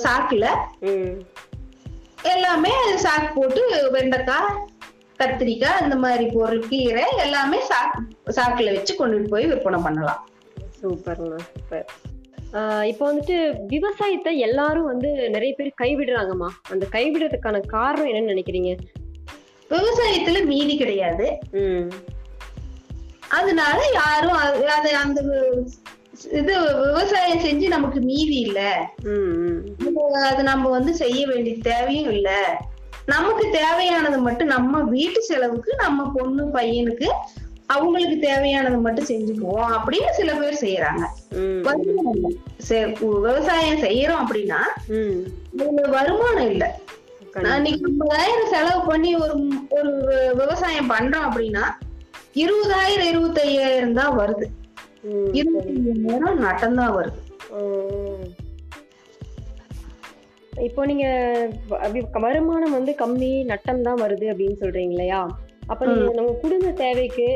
சாக்குல 0.03 0.47
ம். 0.83 1.15
எல்லாமே 2.25 2.73
சாக்கு 2.97 3.29
போட்டு 3.35 3.61
வெண்டைக்காய் 3.91 4.51
கத்திரிக்காய் 5.19 5.83
இந்த 5.83 5.97
மாதிரி 5.97 6.25
பொருள் 6.27 6.69
கீரை 6.69 7.05
எல்லாமே 7.19 7.59
சாக்கு 7.71 8.01
சாக்குல 8.33 8.75
வச்சு 8.75 8.95
கொண்டுட்டு 8.95 9.29
போய் 9.29 9.47
விற்பனை 9.47 9.83
பண்ணலாம். 9.83 10.21
சூப்பர்ண்ணா 10.83 11.39
சூப்பர். 11.49 11.87
இப்போ 12.85 13.13
வந்துட்டு 13.13 13.37
விவசாயத்தை 13.67 14.39
எல்லாரும் 14.39 14.85
வந்து 14.85 15.09
நிறைய 15.29 15.55
பேர் 15.57 15.81
கைவிடுறாங்கம்மா. 15.81 16.49
அந்த 16.71 16.87
கைவிடுறதுக்கான 16.93 17.61
காரணம் 17.67 18.07
என்னன்னு 18.07 18.33
நினைக்கிறீங்க? 18.35 18.71
விவசாயத்துல 19.71 20.45
மீதி 20.45 20.77
கிடையாது. 20.77 21.27
ம். 21.53 21.89
அதனால 23.29 23.83
யாரும் 23.93 24.37
அது- 24.37 24.63
அந்த 24.89 25.21
இது 26.33 26.61
விவசாயம் 26.87 27.39
செஞ்சு 27.39 27.67
நமக்கு 27.69 28.01
மீதி 28.01 28.41
இல்ல. 28.41 28.91
அது- 30.23 30.43
நம்ம 30.43 30.69
வந்து 30.69 30.95
செய்ய 30.95 31.27
வேண்டிய 31.27 31.57
தேவையும் 31.63 32.13
இல்ல. 32.13 32.59
நமக்கு 33.07 33.51
தேவையானது 33.51 34.19
மட்டும் 34.19 34.47
நம்ம 34.47 34.81
வீட்டு 34.81 35.23
செலவுக்கு 35.23 35.75
நம்ம 35.77 36.13
பொண்ணு 36.15 36.45
பையனுக்கு 36.45 37.09
அவங்களுக்கு 37.67 38.19
தேவையானது 38.19 38.77
மட்டும் 38.77 39.05
செஞ்சுக்குவோம் 39.05 39.79
அப்படின்னு 39.79 40.11
சில 40.11 40.35
பேர் 40.35 40.59
செய்யறாங்க. 40.61 41.05
விவசாயம் 43.01 43.83
செய்யறோம் 43.83 44.21
அப்படின்னா 44.29 44.61
வருமானம் 45.89 46.51
இல்ல. 46.51 46.79
இன்னைக்கு 47.55 47.91
ஐம்பதாயிரம் 47.91 48.49
செலவு 48.51 48.81
பண்ணி 48.87 49.15
ஒரு 49.17 49.49
ஒரு 49.69 49.93
விவசாயம் 50.37 50.91
பண்றோம் 50.91 51.27
அப்படின்னா 51.31 51.65
இருபதாயிரம் 52.39 53.09
இருபத்தையாயிரம் 53.11 53.95
தான் 53.95 54.15
வருது. 54.19 54.47
ம், 55.09 55.29
இருபத்தையாயிரம் 55.39 56.43
நட்டம் 56.45 56.79
தான் 56.81 56.95
வருது. 56.97 57.19
இப்போ 60.53 60.83
நீங்க 60.87 61.07
வருமானம் 62.25 62.77
வந்து 62.77 62.93
கம்மி 63.01 63.31
நட்டம் 63.51 63.83
தான் 63.83 64.01
வருது 64.03 64.27
அப்படின்னு 64.33 64.61
சொல்றீங்க 64.63 64.95
இல்லையா 64.95 65.21
அப்ப 65.69 65.81
நீங்க 65.89 66.11
நம்ம 66.15 66.33
குடும்ப 66.43 66.71
தேவைக்கு 66.81 67.27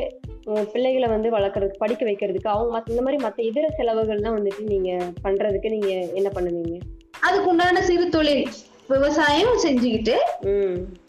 பிள்ளைகளை 0.72 1.08
வந்து 1.08 1.28
வளர்க்கறதுக்கு 1.30 1.82
படிக்க 1.82 2.02
வைக்கிறதுக்கு 2.04 2.50
அவங்க 2.50 2.80
இந்த 2.88 3.02
மாதிரி 3.02 3.18
மத்த 3.24 3.42
இதர 3.48 3.66
செலவுகள்லாம் 3.78 4.36
வந்துட்டு 4.38 4.62
நீங்க 4.70 4.90
பண்றதுக்கு 5.22 5.68
நீங்க 5.68 5.90
என்ன 6.18 6.28
பண்ணுவீங்க? 6.36 6.76
அதுக்குண்டான 7.22 7.82
சிறு 7.82 8.06
தொழில் 8.10 8.44
விவசாயம் 8.88 9.60
செஞ்சுக்கிட்டு 9.64 10.16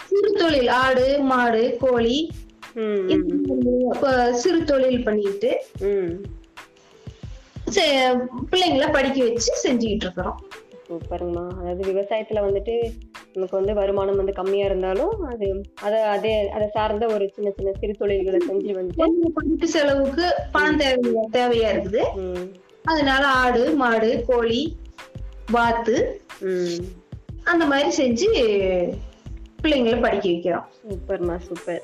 சிறு 0.06 0.32
தொழில் 0.36 0.70
ஆடு 0.78 1.06
மாடு 1.30 1.64
கோழி 1.82 2.18
சிறு 4.42 4.60
தொழில் 4.72 5.06
பண்ணிட்டு 5.08 5.52
பிள்ளைங்களை 8.52 8.88
படிக்க 8.96 9.18
வச்சு 9.28 9.52
செஞ்சுக்கிட்டு 9.64 10.06
இருக்கிறோம். 10.08 10.40
சூப்பருங்கம்மா. 10.88 11.44
அதாவது 11.60 11.82
விவசாயத்துல 11.92 12.42
வந்துட்டு 12.46 12.74
நமக்கு 13.34 13.56
வந்து 13.60 13.74
வருமானம் 13.80 14.20
வந்து 14.22 14.34
கம்மியா 14.40 14.66
இருந்தாலும் 14.70 15.14
அது 15.32 15.48
அதை 15.86 16.00
அதே 16.16 16.34
அதை 16.56 16.66
சார்ந்த 16.76 17.06
ஒரு 17.14 17.26
சின்ன 17.36 17.52
சின்ன 17.58 17.72
சிறு 17.80 17.94
தொழில்களை 18.02 18.40
செஞ்சு 18.50 18.74
வந்துட்டு 18.80 19.32
படிப்பு 19.38 19.68
செலவுக்கு 19.76 20.28
பணம் 20.56 20.82
தேவையா 20.84 21.24
தேவையா 21.38 21.70
இருக்குது. 21.76 22.04
அதனால 22.92 23.24
ஆடு 23.44 23.64
மாடு 23.82 24.12
கோழி 24.30 24.62
வாத்து 25.56 25.98
அந்த 27.52 27.64
மாதிரி 27.72 27.90
செஞ்சு 28.02 28.30
பிள்ளைங்களை 29.64 30.00
படிக்க 30.06 30.26
வைக்கிறோம். 30.30 30.68
சூப்பர்மா 30.82 31.36
சூப்பர். 31.48 31.84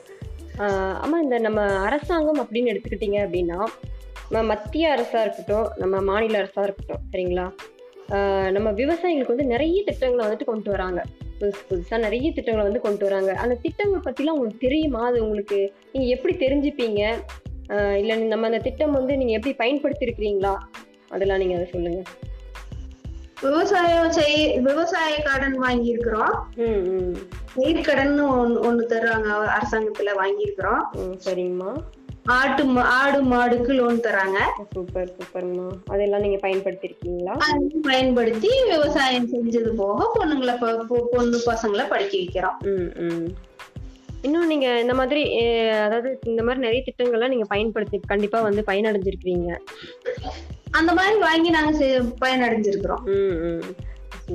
அம்மா 1.04 1.18
இந்த 1.25 1.38
நம்ம 1.46 1.62
அரசாங்கம் 1.88 2.42
அப்படின்னு 2.44 2.72
எடுத்துக்கிட்டீங்க 2.72 3.18
அப்படின்னா 3.25 3.60
நம்ம 4.34 4.42
மத்திய 4.51 4.86
அரசா 4.96 5.20
இருக்கட்டும் 5.25 5.68
நம்ம 5.82 6.01
மாநில 6.10 6.39
அரசா 6.42 6.63
இருக்கட்டும் 6.68 7.04
சரிங்களா? 7.12 7.46
நம்ம 8.56 8.68
விவசாயிகளுக்கு 8.82 9.34
வந்து 9.36 9.51
நிறைய 9.54 9.80
திட்டங்களை 9.88 10.22
வந்துட்டு 10.25 10.48
கொண்டு 10.51 10.70
வராங்க. 10.74 11.00
புதுசு 11.39 11.62
புதுசா 11.70 11.98
நிறைய 12.06 12.28
திட்டங்களை 12.38 12.63
வந்து 12.68 12.86
கொண்டு 12.86 13.04
வராங்க. 13.08 13.32
அந்த 13.44 13.56
திட்டங்கள் 13.66 14.06
பத்திலாம் 14.08 14.36
உங்களுக்கு 14.38 14.66
தெரியுமா? 14.68 15.01
அது 15.10 15.18
உங்களுக்கு 15.25 15.60
நீங்க 15.94 16.08
எப்படி 16.16 16.34
தெரிஞ்சுப்பீங்க? 16.46 17.01
இல்ல 18.01 18.18
நம்ம 18.34 18.48
அந்த 18.50 18.62
திட்டம் 18.68 18.98
வந்து 19.00 19.16
நீங்க 19.22 19.34
எப்படி 19.38 19.54
பயன்படுத்தி 19.63 20.08
இருக்கிறீங்களா 20.08 20.54
அதெல்லாம் 21.16 21.42
நீங்க 21.44 21.56
அதை 21.60 21.68
சொல்லுங்க. 21.75 22.01
விவசாயம் 23.42 24.12
செய் 24.16 24.39
விவசாய 24.68 25.12
கடன் 25.28 25.58
வாங்கி 25.66 25.92
ம் 27.50 27.62
பயிர்க்கடன் 27.62 28.18
ஒண்ணு 28.68 28.84
தர்றாங்க 28.91 29.29
அரசாங்கத்துல 29.58 30.13
வாங்கி 30.15 30.41
இருக்கிறோம் 30.41 30.82
ம் 30.94 31.15
சரிங்கம்மா. 31.25 31.72
ஆட்டு 32.24 32.63
ஆடு 32.82 33.20
மாடுக்கு 33.24 33.72
லோன் 33.75 34.00
தராங்க 34.00 34.39
சூப்பர் 34.74 35.13
சூப்பர்ங்கம்மா. 35.18 35.68
அதெல்லாம் 35.86 36.22
நீங்க 36.22 36.39
பயன்படுத்தியிருக்கீங்களா 36.48 37.34
அதை 37.46 37.79
பயன்படுத்தி 37.82 38.50
விவசாயம் 38.72 39.29
செஞ்சது 39.34 39.72
போக 39.75 40.10
பொண்ணுங்களை 40.18 40.56
பொண்ணு 41.13 41.38
பசங்களை 41.51 41.88
படிக்க 41.88 42.13
வைக்கிறோம். 42.18 42.58
இன்னும் 44.22 44.48
நீங்க 44.48 44.79
இந்த 44.79 44.94
மாதிரி 44.94 45.22
அதாவது 45.86 46.20
இந்த 46.24 46.44
மாதிரி 46.44 46.63
நிறைய 46.65 46.84
திட்டங்கள்லாம் 46.86 47.34
நீங்க 47.34 47.46
பயன்படுத்தி 47.46 48.00
கண்டிப்பா 48.08 48.41
வந்து 48.41 48.63
பயனடைஞ்சிருக்கிறீங்க. 48.68 49.51
அந்த 50.72 50.94
மாதிரி 50.94 51.18
வாங்கி 51.20 51.50
நாங்க 51.50 51.88
பயனடைஞ்சிருக்கிறோம். 52.25 53.06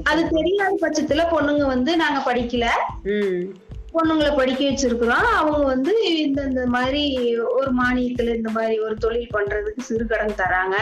அது 0.02 0.28
தெரியாத 0.28 0.76
பட்சத்துல 0.80 1.22
பொண்ணுங்க 1.30 1.66
வந்து 1.66 1.96
நாங்க 1.96 2.34
படிக்கல. 2.34 2.64
பொண்ணுங்களை 4.02 4.36
படிக்க 4.36 4.64
வச்சிருக்கிறோம். 4.64 5.26
அவங்க 5.38 5.58
வந்து 5.58 6.22
இந்த 6.22 6.42
இந்த 6.42 6.66
மாதிரி 6.66 7.02
ஒரு 7.36 7.70
மானியத்துல 7.74 8.34
இந்த 8.34 8.50
மாதிரி 8.50 8.78
ஒரு 8.78 8.94
தொழில் 8.94 9.28
பண்றதுக்கு 9.34 9.80
சிறு 9.80 10.06
கடன் 10.06 10.34
தராங்க 10.36 10.74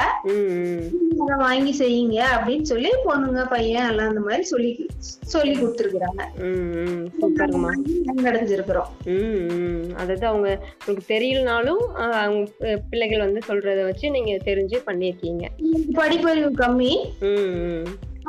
அதை 1.21 1.37
வாங்கி 1.37 1.73
செய்யுங்க 1.78 2.23
அப்படின்னு 2.37 2.62
சொல்லி 2.62 2.88
பொண்ணுங்க 3.04 3.49
பையன் 3.49 3.88
எல்லாம் 3.88 4.09
அந்த 4.09 4.21
மாதிரி 4.21 4.42
சொல்லி 4.42 4.87
சொல்லி 5.00 5.59
கொடுத்துருக்குறாங்க. 5.59 6.23
ம் 6.38 6.73
ம். 6.78 7.09
சூப்பர்ங்கம்மா 7.21 7.73
நடந்திருக்கிறோம். 8.16 8.90
ம் 9.04 9.52
ம். 9.52 9.92
அதாவது 9.95 10.26
அவங்க 10.26 10.59
உங்களுக்கு 10.87 11.19
தெரியலனாலும் 11.19 12.11
அவங்க 12.11 12.50
பிள்ளைகள் 12.90 13.19
வந்து 13.19 13.40
சொல்றத 13.49 13.85
வச்சு 13.85 14.11
நீங்க 14.11 14.38
தெரிஞ்சு 14.45 14.78
பண்ணியிருக்கீங்க. 14.87 15.45
படிப்பறிவு 15.92 16.50
கம்மி. 16.57 17.04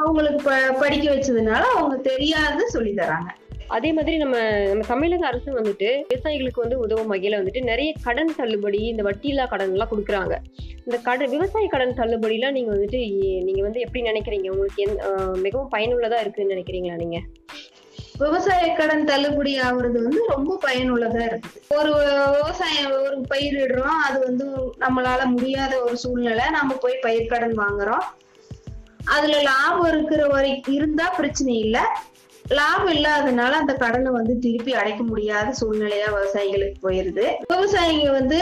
அவங்களுக்கு 0.01 0.51
படிக்க 0.81 1.05
வச்சதுனால 1.13 1.63
அவங்க 1.75 1.95
தெரியாத 2.11 2.67
சொல்லி 2.75 2.93
தராங்க. 2.99 3.31
அதே 3.75 3.89
மாதிரி 3.97 4.15
நம்ம 4.21 4.37
நம்ம 4.69 4.85
தமிழக 4.87 5.23
அரசு 5.27 5.49
வந்துட்டு 5.59 5.89
விவசாயிகளுக்கு 6.09 6.63
வந்து 6.63 6.77
உதவும் 6.85 7.11
வகையில 7.11 7.37
வந்துட்டு 7.41 7.61
நிறைய 7.69 7.91
கடன் 8.05 8.33
தள்ளுபடி 8.39 8.79
இந்த 8.91 9.03
வட்டியில்லா 9.03 9.45
கடன் 9.53 9.73
எல்லாம் 9.75 9.91
கொடுக்குறாங்க. 9.91 10.33
இந்த 10.85 10.97
கடன் 11.07 11.31
விவசாய 11.35 11.67
கடன் 11.73 11.97
தள்ளுபடிலாம் 11.99 12.55
நீங்க 12.57 12.71
வந்துட்டு 12.75 12.99
நீங்க 13.47 13.61
வந்து 13.67 13.83
எப்படி 13.85 14.01
நினைக்கிறீங்க? 14.09 14.49
உங்களுக்கு 14.55 14.85
மிகவும் 15.45 15.71
பயனுள்ளதா 15.75 16.19
இருக்குன்னு 16.23 16.55
நினைக்கிறீங்களா 16.55 16.97
நீங்க? 17.03 17.19
விவசாய 18.23 18.65
கடன் 18.79 19.05
தள்ளுபடி 19.11 19.53
ஆகுறது 19.67 19.99
வந்து 20.07 20.23
ரொம்ப 20.33 20.57
பயனுள்ளதா 20.65 21.21
இருக்குது. 21.29 21.61
ஒரு 21.77 21.93
விவசாயம் 22.37 22.91
ஒரு 23.05 23.17
பயிரிடுறோம் 23.33 23.99
அது 24.07 24.19
வந்து 24.27 24.45
நம்மளால 24.85 25.21
முடியாத 25.35 25.73
ஒரு 25.85 25.97
சூழ்நிலை. 26.03 26.45
நம்ம 26.57 26.75
போய் 26.85 27.03
பயிர் 27.05 27.31
கடன் 27.33 27.57
வாங்குறோம். 27.63 28.05
அதுல 29.11 29.35
லாபம் 29.43 29.87
இருக்கிற 29.87 30.21
வரைக்கும் 30.27 30.75
இருந்தா 30.75 31.07
பிரச்சனை 31.17 31.53
இல்ல. 31.59 31.77
லாபம் 32.45 32.93
இல்லாதனால 32.93 33.51
அந்த 33.53 33.73
கடனை 33.75 34.11
வந்து 34.11 34.39
திருப்பி 34.39 34.71
அடைக்க 34.73 35.03
முடியாத 35.03 35.53
சூழ்நிலையா 35.59 36.07
விவசாயிகளுக்கு 36.13 36.79
போயிருது. 36.83 37.25
விவசாயிங்க 37.51 38.09
வந்து 38.11 38.39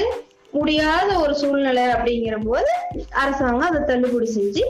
முடியாத 0.54 1.10
ஒரு 1.20 1.34
சூழ்நிலை 1.36 1.86
அப்படிங்கிற 1.92 2.38
போது 2.46 2.72
அரசாங்கம் 3.20 3.70
அதை 3.70 3.82
தள்ளுபடி 3.86 4.26
செஞ்சு 4.32 4.64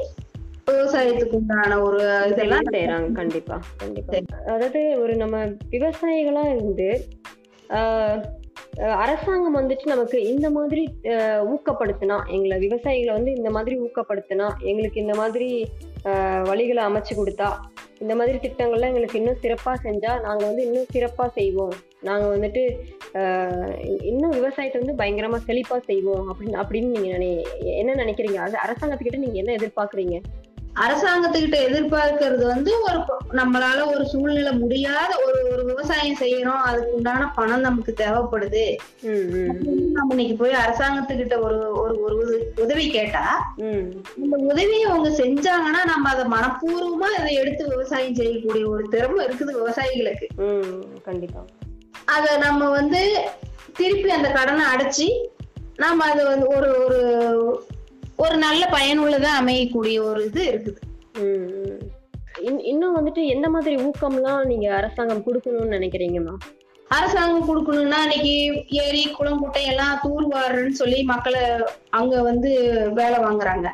விவசாயத்துக்கு 0.68 1.36
உண்டான 1.38 1.80
ஒரு 1.82 2.02
இதெல்லாம் 2.28 2.68
செய்யறாங்க 2.72 3.08
கண்டிப்பா. 3.14 3.56
கண்டிப்பா. 3.78 4.20
அதாவது 4.46 4.82
ஒரு 4.98 5.14
நம்ம 5.16 5.38
விவசாயிகளா 5.74 6.44
இருந்து 6.54 6.90
ஆஹ், 7.70 8.18
அரசாங்கம் 8.80 9.58
வந்துட்டு 9.60 9.86
நமக்கு 9.86 10.18
இந்த 10.34 10.50
மாதிரி 10.50 10.84
ஊக்கப்படுத்தினா 11.54 12.18
எங்களை 12.36 12.58
விவசாயிகளை 12.60 13.14
வந்து 13.18 13.32
இந்த 13.36 13.50
மாதிரி 13.50 13.76
ஊக்கப்படுத்தினா 13.86 14.48
எங்களுக்கு 14.62 15.00
இந்த 15.02 15.16
மாதிரி 15.22 15.50
வழிகளை 16.50 16.84
அமைச்சு 16.90 17.14
கொடுத்தா 17.18 17.50
இந்த 18.04 18.14
மாதிரி 18.20 18.38
திட்டங்கள்லாம் 18.44 18.92
எங்களுக்கு 18.92 19.20
இன்னும் 19.20 19.42
சிறப்பாக 19.42 19.78
செஞ்சால் 19.88 20.22
நாங்கள் 20.26 20.48
வந்து 20.50 20.64
இன்னும் 20.68 20.92
சிறப்பாக 20.96 21.30
செய்வோம். 21.40 21.74
நாங்கள் 22.08 22.34
வந்துட்டு 22.36 22.62
இன்னும் 24.12 24.36
விவசாயத்தை 24.38 24.78
வந்து 24.82 24.96
பயங்கரமாக 25.02 25.46
செழிப்பாக 25.48 25.82
செய்வோம். 25.90 26.26
அப்படின்னு 26.32 26.58
அப்படின்னு 26.62 26.94
நீங்கள் 26.96 27.14
நினை 27.16 27.30
என்ன 27.82 27.96
நினைக்கிறீங்க? 28.04 28.40
அது 28.48 28.58
அரசாங்கத்துக்கிட்ட 28.64 29.20
நீங்கள் 29.26 29.42
என்ன 29.44 29.54
எதிர்பார்க்குறீங்க? 29.60 30.18
அரசாங்கத்துக்கிட்ட 30.76 31.58
எதிர்பார்க்கறது 31.68 32.46
வந்து 32.46 32.72
ஒரு 32.82 33.00
நம்மளால 33.32 33.96
ஒரு 33.96 34.08
சூழ்நிலை 34.08 34.52
முடியாத 34.52 35.20
ஒரு 35.26 35.50
ஒரு 35.52 35.66
விவசாயம் 35.66 36.18
செய்யறோம் 36.20 36.62
அதுக்கு 36.62 36.94
உண்டான 36.94 37.32
பணம் 37.36 37.60
நமக்கு 37.60 37.94
தேவைப்படுது. 37.98 38.76
நம்ம 39.92 40.14
இன்னைக்கு 40.14 40.36
போய் 40.36 40.52
அரசாங்கத்துக்கிட்ட 40.52 41.40
ஒரு 41.40 41.72
ஒரு 41.72 42.02
ஒரு 42.02 42.16
உத- 42.22 42.62
உதவி 42.62 42.90
கேட்டா 42.90 43.54
இந்த 44.18 44.36
உதவியை 44.38 44.82
அவங்க 44.84 45.10
செஞ்சாங்கன்னா 45.10 45.86
நம்ம 45.86 46.10
அதை 46.10 46.26
மனப்பூர்வமா 46.26 47.08
அதை 47.18 47.34
எடுத்து 47.34 47.68
விவசாயம் 47.68 48.16
செய்யக்கூடிய 48.16 48.70
ஒரு 48.70 48.84
திறமை 48.90 49.26
இருக்குது 49.26 49.52
விவசாயிகளுக்கு. 49.52 50.28
கண்டிப்பா. 51.04 51.46
அத 52.06 52.38
நம்ம 52.38 52.70
வந்து 52.70 53.20
திருப்பி 53.74 54.10
அந்த 54.10 54.32
கடனை 54.32 54.64
அடைச்சி 54.76 55.08
நம்ம 55.76 56.06
அது 56.06 56.26
வந்து 56.26 56.48
ஒரு 56.48 56.84
ஒரு 56.86 57.64
ஒரு 58.16 58.38
நல்ல 58.38 58.70
பயனுள்ளதா 58.72 59.32
அமையக்கூடிய 59.40 60.04
ஒரு 60.04 60.26
இது 60.26 60.52
இருக்குது. 60.52 60.82
இன்- 62.42 62.64
இன்னும் 62.64 62.96
வந்துட்டு 62.96 63.26
எந்த 63.26 63.50
மாதிரி 63.50 63.76
ஊக்கம்லாம் 63.84 64.46
நீங்க 64.46 64.76
அரசாங்கம் 64.76 65.24
கொடுக்கணும்னு 65.26 65.76
நினைக்கிறீங்கம்மா 65.78 66.36
அரசாங்கம் 66.92 67.48
கொடுக்கணும்னா 67.48 68.00
இன்னைக்கு 68.02 68.34
ஏரி 68.68 69.12
குளம் 69.12 69.40
குட்டை 69.40 69.66
எல்லாம் 69.66 70.00
தூர்வாருன்னு 70.04 70.70
சொல்லி 70.70 71.04
மக்களை 71.04 71.42
அங்க 71.90 72.22
வந்து 72.22 72.50
வேலை 72.94 73.20
வாங்குறாங்க. 73.20 73.68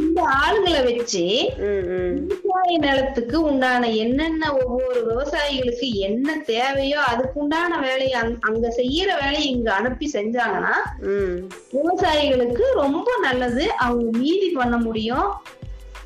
இந்த 0.00 0.22
ஆளுங்களை 0.38 0.84
வச்சு 0.84 1.22
விவசாய 2.14 2.78
நிலத்துக்கு 2.78 3.42
உண்டான 3.42 3.88
என்னென்ன 3.88 4.56
ஒவ்வொரு 4.56 5.00
விவசாயிகளுக்கு 5.10 5.92
என்ன 6.00 6.36
தேவையோ 6.46 7.00
அதுக்கு 7.00 7.40
உண்டான 7.40 7.78
வேலையை 7.80 8.12
அங்க- 8.40 8.74
செய்யற 8.76 9.22
வேலையை 9.22 9.48
இங்க 9.48 9.72
அனுப்பி 9.72 10.10
செஞ்சாங்கன்னா 10.12 10.74
விவசாயிகளுக்கு 11.72 12.62
ரொம்ப 12.74 13.10
நல்லது. 13.22 13.72
அவங்க 13.76 14.18
மீதி 14.18 14.50
பண்ண 14.50 14.76
முடியும். 14.76 15.28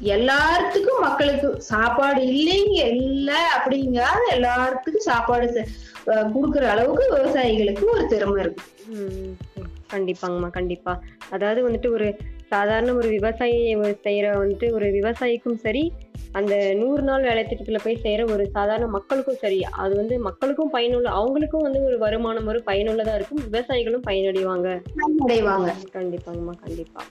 எல்லாத்துக்கும் 0.02 1.00
மக்களுக்கு 1.00 1.60
சாப்பாடு 1.62 2.22
இல்லைங்க 2.22 2.86
இல்ல 2.96 3.30
அப்படிங்காத 3.56 4.22
எல்லாத்துக்கும் 4.34 5.04
சாப்பாடு 5.04 5.66
குடுக்குற 6.06 6.62
அளவுக்கு 6.62 7.16
விவசாயிகளுக்கு 7.16 7.84
ஒரு 7.90 8.06
திறமை 8.06 8.40
இருக்கு. 8.42 8.62
கண்டிப்பாங்கம்மா 9.90 10.50
கண்டிப்பா. 10.50 11.00
அதாவது 11.30 11.68
வந்துட்டு 11.68 11.90
ஒரு 11.92 12.18
சாதாரண 12.48 12.94
ஒரு 12.94 13.08
விவசாயி 13.08 13.76
செய்யற 14.02 14.36
வந்துட்டு 14.36 14.72
ஒரு 14.72 14.90
விவசாயிக்கும் 14.90 15.54
சரி 15.54 15.92
அந்த 16.34 16.74
நூறு 16.74 17.02
நாள் 17.02 17.22
வேலை 17.22 17.44
திட்டத்துல 17.44 17.78
போய் 17.82 18.02
செய்யற 18.02 18.30
ஒரு 18.30 18.50
சாதாரண 18.50 18.86
மக்களுக்கும் 18.86 19.36
சரி 19.36 19.62
அது 19.62 19.96
வந்து 19.96 20.18
மக்களுக்கும் 20.18 20.70
பயனுள்ள 20.70 21.10
அவங்களுக்கும் 21.10 21.62
வந்து 21.62 21.84
ஒரு 21.84 21.98
வருமானம் 21.98 22.46
ஒரு 22.46 22.62
பயனுள்ளதா 22.66 23.14
இருக்கும் 23.14 23.42
விவசாயிகளும் 23.42 24.02
பயனடைவாங்க. 24.02 24.68
அடைவாங்க 25.24 25.74
கண்டிப்பாங்கம்மா 25.92 26.52
கண்டிப்பா. 26.60 27.02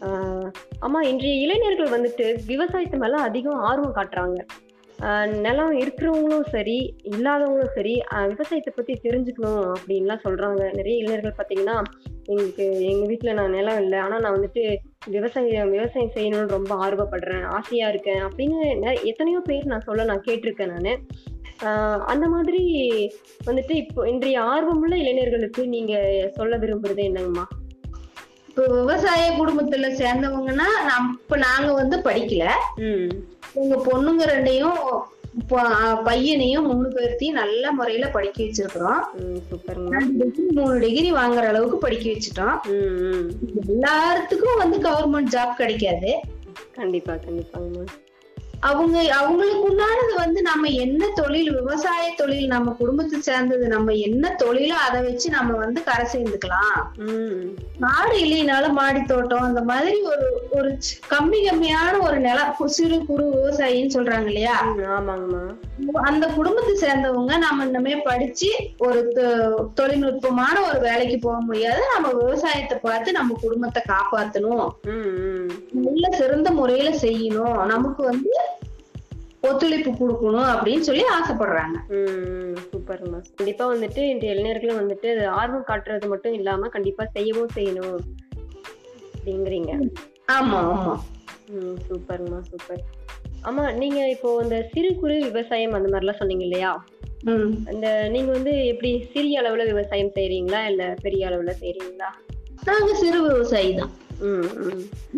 ஆமா 0.00 0.48
அம்மா 0.78 1.02
இன்றைய 1.02 1.34
இளைஞர்கள் 1.36 2.00
வந்துட்டு 2.00 2.46
விவசாயத்து 2.46 2.96
மேல 2.96 3.16
அதிகம் 3.20 3.60
ஆர்வம் 3.60 3.94
காட்டுறாங்க. 3.94 4.38
நிலம் 5.36 5.80
இருக்கிறவங்களும் 5.80 6.46
சரி 6.50 6.76
இல்லாதவங்களும் 7.10 7.74
சரி 7.74 7.94
விவசாயத்தை 8.28 8.72
பத்தி 8.76 9.00
தெரிஞ்சுக்கணும் 9.02 9.72
அப்படின்லாம் 9.72 10.22
சொல்றாங்க. 10.24 10.72
நிறைய 10.72 10.96
இளைஞர்கள் 10.96 11.34
பாத்தீங்கன்னா 11.36 11.76
எங்களுக்கு 12.24 12.64
எங்க 12.84 13.06
வீட்டுல 13.06 13.32
நான் 13.32 13.50
நிலம் 13.50 13.82
இல்லை 13.82 13.98
ஆனா 13.98 14.18
நான் 14.18 14.36
வந்துட்டு 14.38 14.62
விவசாயம் 15.06 15.70
விவசாயம் 15.70 16.10
செய்யணும்னு 16.14 16.46
ரொம்ப 16.48 16.74
ஆர்வப்படுறேன் 16.86 17.44
ஆசையா 17.50 17.88
இருக்கேன் 17.88 18.22
அப்படின்னு 18.22 18.58
நெ- 18.82 19.02
எத்தனையோ 19.02 19.40
பேர் 19.44 19.64
நான் 19.64 19.80
சொல்ல 19.80 20.04
நான் 20.04 20.24
கேட்டிருக்கேன் 20.26 20.74
நான். 20.76 21.02
அந்த 22.06 22.28
மாதிரி 22.28 22.62
வந்துட்டு 23.46 23.70
இப்போ 23.74 24.08
இன்றைய 24.10 24.40
ஆர்வமுள்ள 24.42 24.96
இளைஞர்களுக்கு 24.96 25.68
நீங்க 25.68 25.94
சொல்ல 26.34 26.56
விரும்புறது 26.56 27.02
என்னங்கம்மா? 27.02 27.44
இப்ப 28.58 28.74
விவசாய 28.74 29.22
குடும்பத்துல 29.38 29.86
சேர்ந்தவங்கன்னா 30.00 30.68
நம் 30.86 31.08
இப்ப 31.22 31.36
நாங்க 31.36 31.72
வந்து 31.72 31.96
படிக்கல. 31.96 32.44
உங்க 33.52 33.74
பொண்ணுங்க 33.88 34.22
ரெண்டையும் 34.30 34.78
பையனையும் 36.04 36.66
மூணு 36.66 36.88
பேர்த்தையும் 36.88 37.38
நல்ல 37.40 37.72
முறையில 37.72 38.06
படிக்க 38.08 38.38
வச்சிருக்கிறோம். 38.42 39.02
மூணு 40.50 40.78
டிகிரி 40.80 41.10
வாங்குற 41.12 41.44
அளவுக்கு 41.52 41.78
படிக்க 41.78 42.06
வச்சுட்டோம். 42.10 42.56
எல்லாத்துக்கும் 43.74 44.60
வந்து 44.62 44.78
கவர்மெண்ட் 44.88 45.32
ஜாப் 45.36 45.54
கிடைக்காது. 45.54 46.14
கண்டிப்பா 46.74 47.12
கண்டிப்பாங்கம்மா 47.12 47.84
அவங்க 48.60 49.14
அவங்களுக்கு 49.14 49.68
உண்டானது 49.68 50.14
வந்து 50.16 50.42
நம்ம 50.42 50.68
என்ன 50.68 51.06
தொழில் 51.14 51.52
விவசாய 51.52 52.12
தொழில் 52.16 52.46
நம்ம 52.46 52.70
குடும்பத்தை 52.78 53.20
சேர்ந்தது 53.20 53.68
நம்ம 53.68 53.92
என்ன 53.92 54.36
தொழிலோ 54.42 54.66
அதை 54.66 55.02
வச்சு 55.02 55.30
நம்ம 55.30 55.56
வந்து 55.56 55.82
கரை 55.82 56.06
சேர்ந்துக்கலாம். 56.12 57.10
மாடு 57.78 58.18
இல்லைனாலும் 58.18 58.72
மாடி 58.72 59.02
தோட்டம் 59.02 59.40
அந்த 59.40 59.62
மாதிரி 59.62 60.00
ஒரு 60.00 60.48
ஒரு 60.50 60.78
கம்மி 61.10 61.38
கம்மியான 61.44 62.00
ஒரு 62.00 62.18
நிலம் 62.18 62.54
கு- 62.60 62.64
சிறு 62.64 63.06
குறு 63.06 63.24
விவசாயின்னு 63.24 63.90
சொல்றாங்க 63.94 64.26
இல்லையா? 64.26 64.60
அந்த 65.92 66.26
குடும்பத்தை 66.26 66.74
சேர்ந்தவங்க 66.74 67.38
நம்ம 67.38 67.64
இன்னமே 67.64 68.00
படிச்சு 68.04 68.52
ஒரு 68.78 69.12
தொழில்நுட்பமான 69.74 70.68
ஒரு 70.68 70.80
வேலைக்கு 70.80 71.18
போக 71.18 71.40
முடியாது. 71.40 71.82
நம்ம 71.94 72.24
விவசாயத்தை 72.24 72.78
பார்த்து 72.78 73.12
நம்ம 73.12 73.38
குடும்பத்தை 73.40 73.82
காப்பாத்தணும். 73.88 74.68
நல்ல 75.96 76.08
சிறந்த 76.20 76.48
முறையில 76.56 76.88
செய்யணும். 77.02 77.54
நமக்கு 77.70 78.00
வந்து 78.08 78.30
ஒத்துழைப்பு 79.48 79.90
கொடுக்கணும் 80.00 80.48
அப்படின்னு 80.52 80.84
சொல்லி 80.88 81.04
ஆசைப்படுறாங்க. 81.14 81.76
சூப்பர்மா. 82.70 83.18
கண்டிப்பா 83.38 83.64
வந்துட்டு 83.72 84.02
இன்றைய 84.12 84.34
இளைஞர்களும் 84.34 84.80
வந்துட்டு 84.80 85.10
ஆர்வம் 85.40 85.64
காட்டுறது 85.68 86.06
மட்டும் 86.12 86.34
இல்லாம 86.38 86.68
கண்டிப்பா 86.74 87.04
செய்யவும் 87.16 87.54
செய்யணும் 87.54 87.96
அப்படிங்கிறீங்க. 89.14 89.72
ஆமா 90.36 90.58
ஆமா. 90.72 90.94
ம் 91.56 91.78
சூப்பர்மா 91.88 92.40
சூப்பர். 92.50 92.82
ஆமா 93.50 93.64
நீங்க 93.82 94.00
இப்போ 94.14 94.30
இந்த 94.44 94.58
சிறு 94.72 94.90
குறு 95.02 95.16
விவசாயம் 95.28 95.76
அந்த 95.78 95.90
மாதிரிலாம் 95.92 96.20
சொன்னீங்க 96.22 96.46
இல்லையா? 96.48 96.72
அந்த 97.72 97.86
நீங்க 98.14 98.30
வந்து 98.38 98.54
எப்படி 98.72 98.90
சிறிய 99.12 99.42
அளவுல 99.42 99.66
விவசாயம் 99.72 100.16
செய்றீங்களா? 100.18 100.62
இல்ல 100.72 100.84
பெரிய 101.06 101.30
அளவுல 101.30 101.54
செய்றீங்களா? 101.62 102.10
நாங்க 102.64 102.90
சிறு 103.04 103.20
விவசாயி 103.28 103.72
தான். 103.80 103.94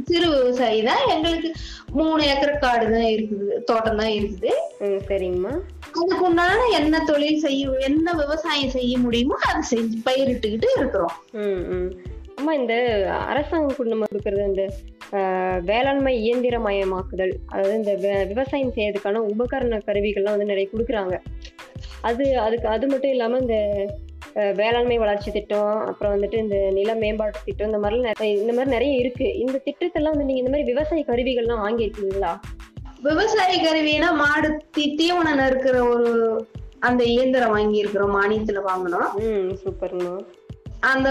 சிறு 0.08 0.26
விவசாயி 0.34 0.80
தான். 0.88 1.02
எங்களுக்கு 1.14 1.50
மூணு 1.98 2.22
ஏக்கர் 2.32 2.62
காடு 2.64 2.86
தான் 2.94 3.08
இருக்குது 3.14 3.58
தோட்டம் 3.70 4.00
தான் 4.02 4.12
இருக்குது. 4.18 4.52
ம் 4.86 5.00
சரிங்கம்மா. 5.08 5.54
அதுக்கு 6.00 6.24
உண்டான 6.28 6.66
என்ன 6.80 7.00
தொழில் 7.10 7.42
செய்ய 7.46 7.86
என்ன 7.88 8.14
விவசாயம் 8.22 8.74
செய்ய 8.76 8.92
முடியுமோ 9.06 9.38
அதை 9.48 9.62
செஞ்சு 9.72 9.98
பயிரிட்டுக்கிட்டு 10.08 10.70
இருக்கிறோம். 10.78 11.16
அம்மா 12.38 12.52
இந்த 12.60 12.74
அரசாங்கம் 13.30 13.78
கொண்டு 13.78 13.96
கொடுக்கறது 14.02 14.44
இந்த 14.50 14.64
வேளாண்மை 15.70 16.12
இயந்திரமயமாக்குதல் 16.24 17.32
அதாவது 17.52 17.78
இந்த 17.80 17.92
விவசாயம் 18.32 18.74
செய்யறதுக்கான 18.76 19.22
உபகரண 19.32 19.78
கருவிகள்லாம் 19.88 20.36
வந்து 20.36 20.52
நிறைய 20.52 20.68
கொடுக்குறாங்க. 20.72 21.16
அது 22.08 22.24
அதுக்கு 22.46 22.68
அது 22.74 22.86
மட்டும் 22.92 23.14
இல்லாம 23.14 23.38
இந்த 23.44 23.56
வேளாண்மை 24.34 24.98
வளர்ச்சி 24.98 25.30
திட்டம் 25.30 25.86
அப்புறம் 25.86 26.12
வந்துட்டு 26.14 26.36
இந்த 26.36 26.56
நில 26.70 26.94
மேம்பாட்டு 26.94 27.38
திட்டம் 27.44 27.68
இந்த 27.72 27.78
மாதிரிலாம் 27.78 28.40
இந்த 28.42 28.52
மாதிரி 28.52 28.74
நிறைய 28.76 28.94
இருக்கு. 28.96 29.28
இந்த 29.38 29.60
திட்டத்தெல்லாம் 29.64 30.14
வந்து 30.14 30.24
நீங்க 30.24 30.42
இந்த 30.44 30.50
மாதிரி 30.50 30.72
விவசாய 30.72 31.04
கருவிகள்லாம் 31.08 31.64
வாங்கியிருக்கீங்களா? 31.64 32.32
விவசாய 33.02 33.52
கருவினா 33.64 34.08
மாடு 34.14 34.48
தீவனம் 34.76 35.46
இருக்கிற 35.46 35.84
ஒரு 35.84 36.10
அந்த 36.78 37.04
இயந்திரம் 37.04 37.50
வாங்கி 37.50 37.78
இருக்கிறோம் 37.78 38.16
மானியத்துல 38.18 38.62
வாங்கினோம். 38.70 39.08
ம் 39.28 39.50
சூப்பர்மா. 39.62 40.12
அந்த 40.80 41.08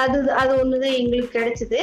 அது 0.00 0.32
அது 0.32 0.52
ஒண்ணுதான் 0.56 0.98
எங்களுக்கு 0.98 1.38
கிடைச்சது. 1.38 1.80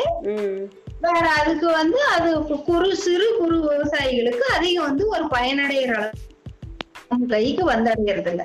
வேற 1.02 1.26
அதுக்கு 1.30 1.68
வந்து 1.72 2.00
அது 2.04 2.30
குறு 2.66 2.96
சிறு 2.96 3.28
குறு 3.38 3.58
விவசாயிகளுக்கு 3.70 4.46
அதிகம் 4.58 4.86
வந்து 4.86 5.08
ஒரு 5.08 5.24
பயனடைகிற 5.26 5.94
அளவு 5.96 7.28
கைக்கு 7.28 7.64
வந்தடைகிறது 7.72 8.30
இல்ல 8.30 8.44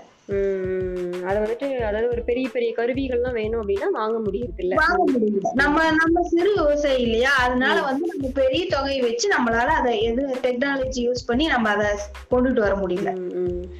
அது 1.28 1.38
வந்துட்டு 1.42 1.66
அதாவது 1.88 2.06
ஒரு 2.08 2.22
பெரிய 2.22 2.46
பெரிய 2.52 2.70
கருவிகள்லாம் 2.78 3.36
வேணும் 3.38 3.60
அப்படின்னா 3.62 3.88
வாங்க 3.90 4.16
முடியறது 4.24 4.62
இல்ல 4.64 4.74
வாங்க 4.74 5.04
முடியல. 5.12 5.52
நம்ம 5.54 5.84
நம்ம 6.00 6.22
சிறு 6.22 6.52
விவசாயி 6.56 7.02
இல்லையா? 7.02 7.32
அதனால 7.44 7.76
வந்து 7.82 8.06
நம்ம 8.12 8.30
பெரிய 8.34 8.62
தொகையை 8.66 9.00
வச்சு 9.00 9.26
நம்மளால 9.34 9.74
அதை 9.80 9.92
எது 10.02 10.22
டெக்னாலஜி 10.44 11.02
யூஸ் 11.06 11.26
பண்ணி 11.26 11.46
நம்ம 11.46 11.70
அதை 11.76 11.90
கொண்டுட்டு 12.30 12.64
வர 12.66 12.74
முடியல. 12.74 13.12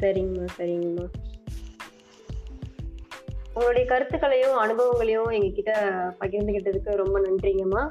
சரிங்கம்மா 0.00 0.46
சரிங்கம்மா. 0.58 1.06
உங்களுடைய 3.54 3.84
கருத்துக்களையும் 3.88 4.56
அனுபவங்களையும் 4.56 5.30
எங்ககிட்ட 5.36 5.72
பகிர்ந்துகிட்டதுக்கு 6.20 7.00
ரொம்ப 7.02 7.18
நன்றிங்கம்மா. 7.20 7.84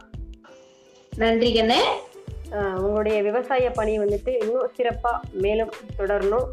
நன்றி 1.14 1.50
கண்ணே. 1.54 1.82
உங்களுடைய 2.84 3.18
விவசாய 3.22 3.72
பணி 3.72 3.94
வந்துட்டு 4.00 4.32
இன்னும் 4.44 4.72
சிறப்பா 4.78 5.14
மேலும் 5.44 5.72
தொடரணும். 5.98 6.48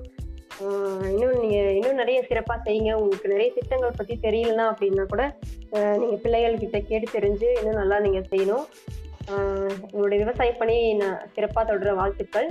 இன்னும் 1.03 1.40
நீங்க 1.40 1.57
இன்னும் 1.57 1.94
நிறைய 1.94 2.25
சிறப்பா 2.29 2.57
செய்யுங்க. 2.64 2.94
உங்களுக்கு 2.94 3.29
நிறைய 3.29 3.53
திட்டங்கள் 3.53 3.92
பத்தி 3.96 4.18
தெரியலனா 4.22 4.75
அப்படின்னா 4.75 5.05
கூட 5.05 5.37
ஆஹ் 5.72 5.98
நீங்க 5.98 6.16
பிள்ளைகள் 6.16 6.59
கிட்ட 6.59 6.81
கேட்டு 6.81 7.18
தெரிஞ்சு 7.18 7.59
இன்னும் 7.59 7.77
நல்லா 7.77 8.01
நீங்க 8.01 8.18
செய்யணும். 8.18 8.64
உங்களுடைய 9.83 10.25
விவசாய 10.25 10.53
பணி 10.53 10.94
நான் 10.94 11.29
சிறப்பா 11.37 11.66
தொடர 11.66 11.94
வாழ்த்துக்கள். 11.94 12.48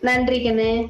நன்றி 0.00 0.42
கண்ணே. 0.42 0.88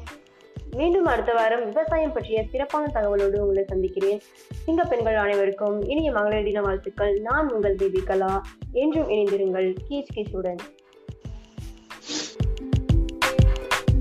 மீண்டும் 0.71 1.05
அடுத்த 1.05 1.33
வாரம் 1.33 1.65
விவசாயம் 1.65 2.13
பற்றிய 2.13 2.45
சிறப்பான 2.51 2.91
தகவலோடு 2.93 3.37
உங்களை 3.37 3.63
சந்திக்கிறேன். 3.67 4.21
சிங்க 4.63 4.83
பெண்கள் 4.83 5.15
அனைவருக்கும் 5.15 5.81
இனிய 5.81 6.11
மகளிர் 6.11 6.43
தின 6.43 6.61
வாழ்த்துக்கள். 6.61 7.19
நான் 7.19 7.51
உங்கள் 7.51 7.75
தேவி 7.75 7.99
கலா. 7.99 8.45
என்றும் 8.71 9.09
இணைந்திருங்கள் 9.09 9.75
கீச் 9.89 10.07
கீச்சுடன். 10.15 10.57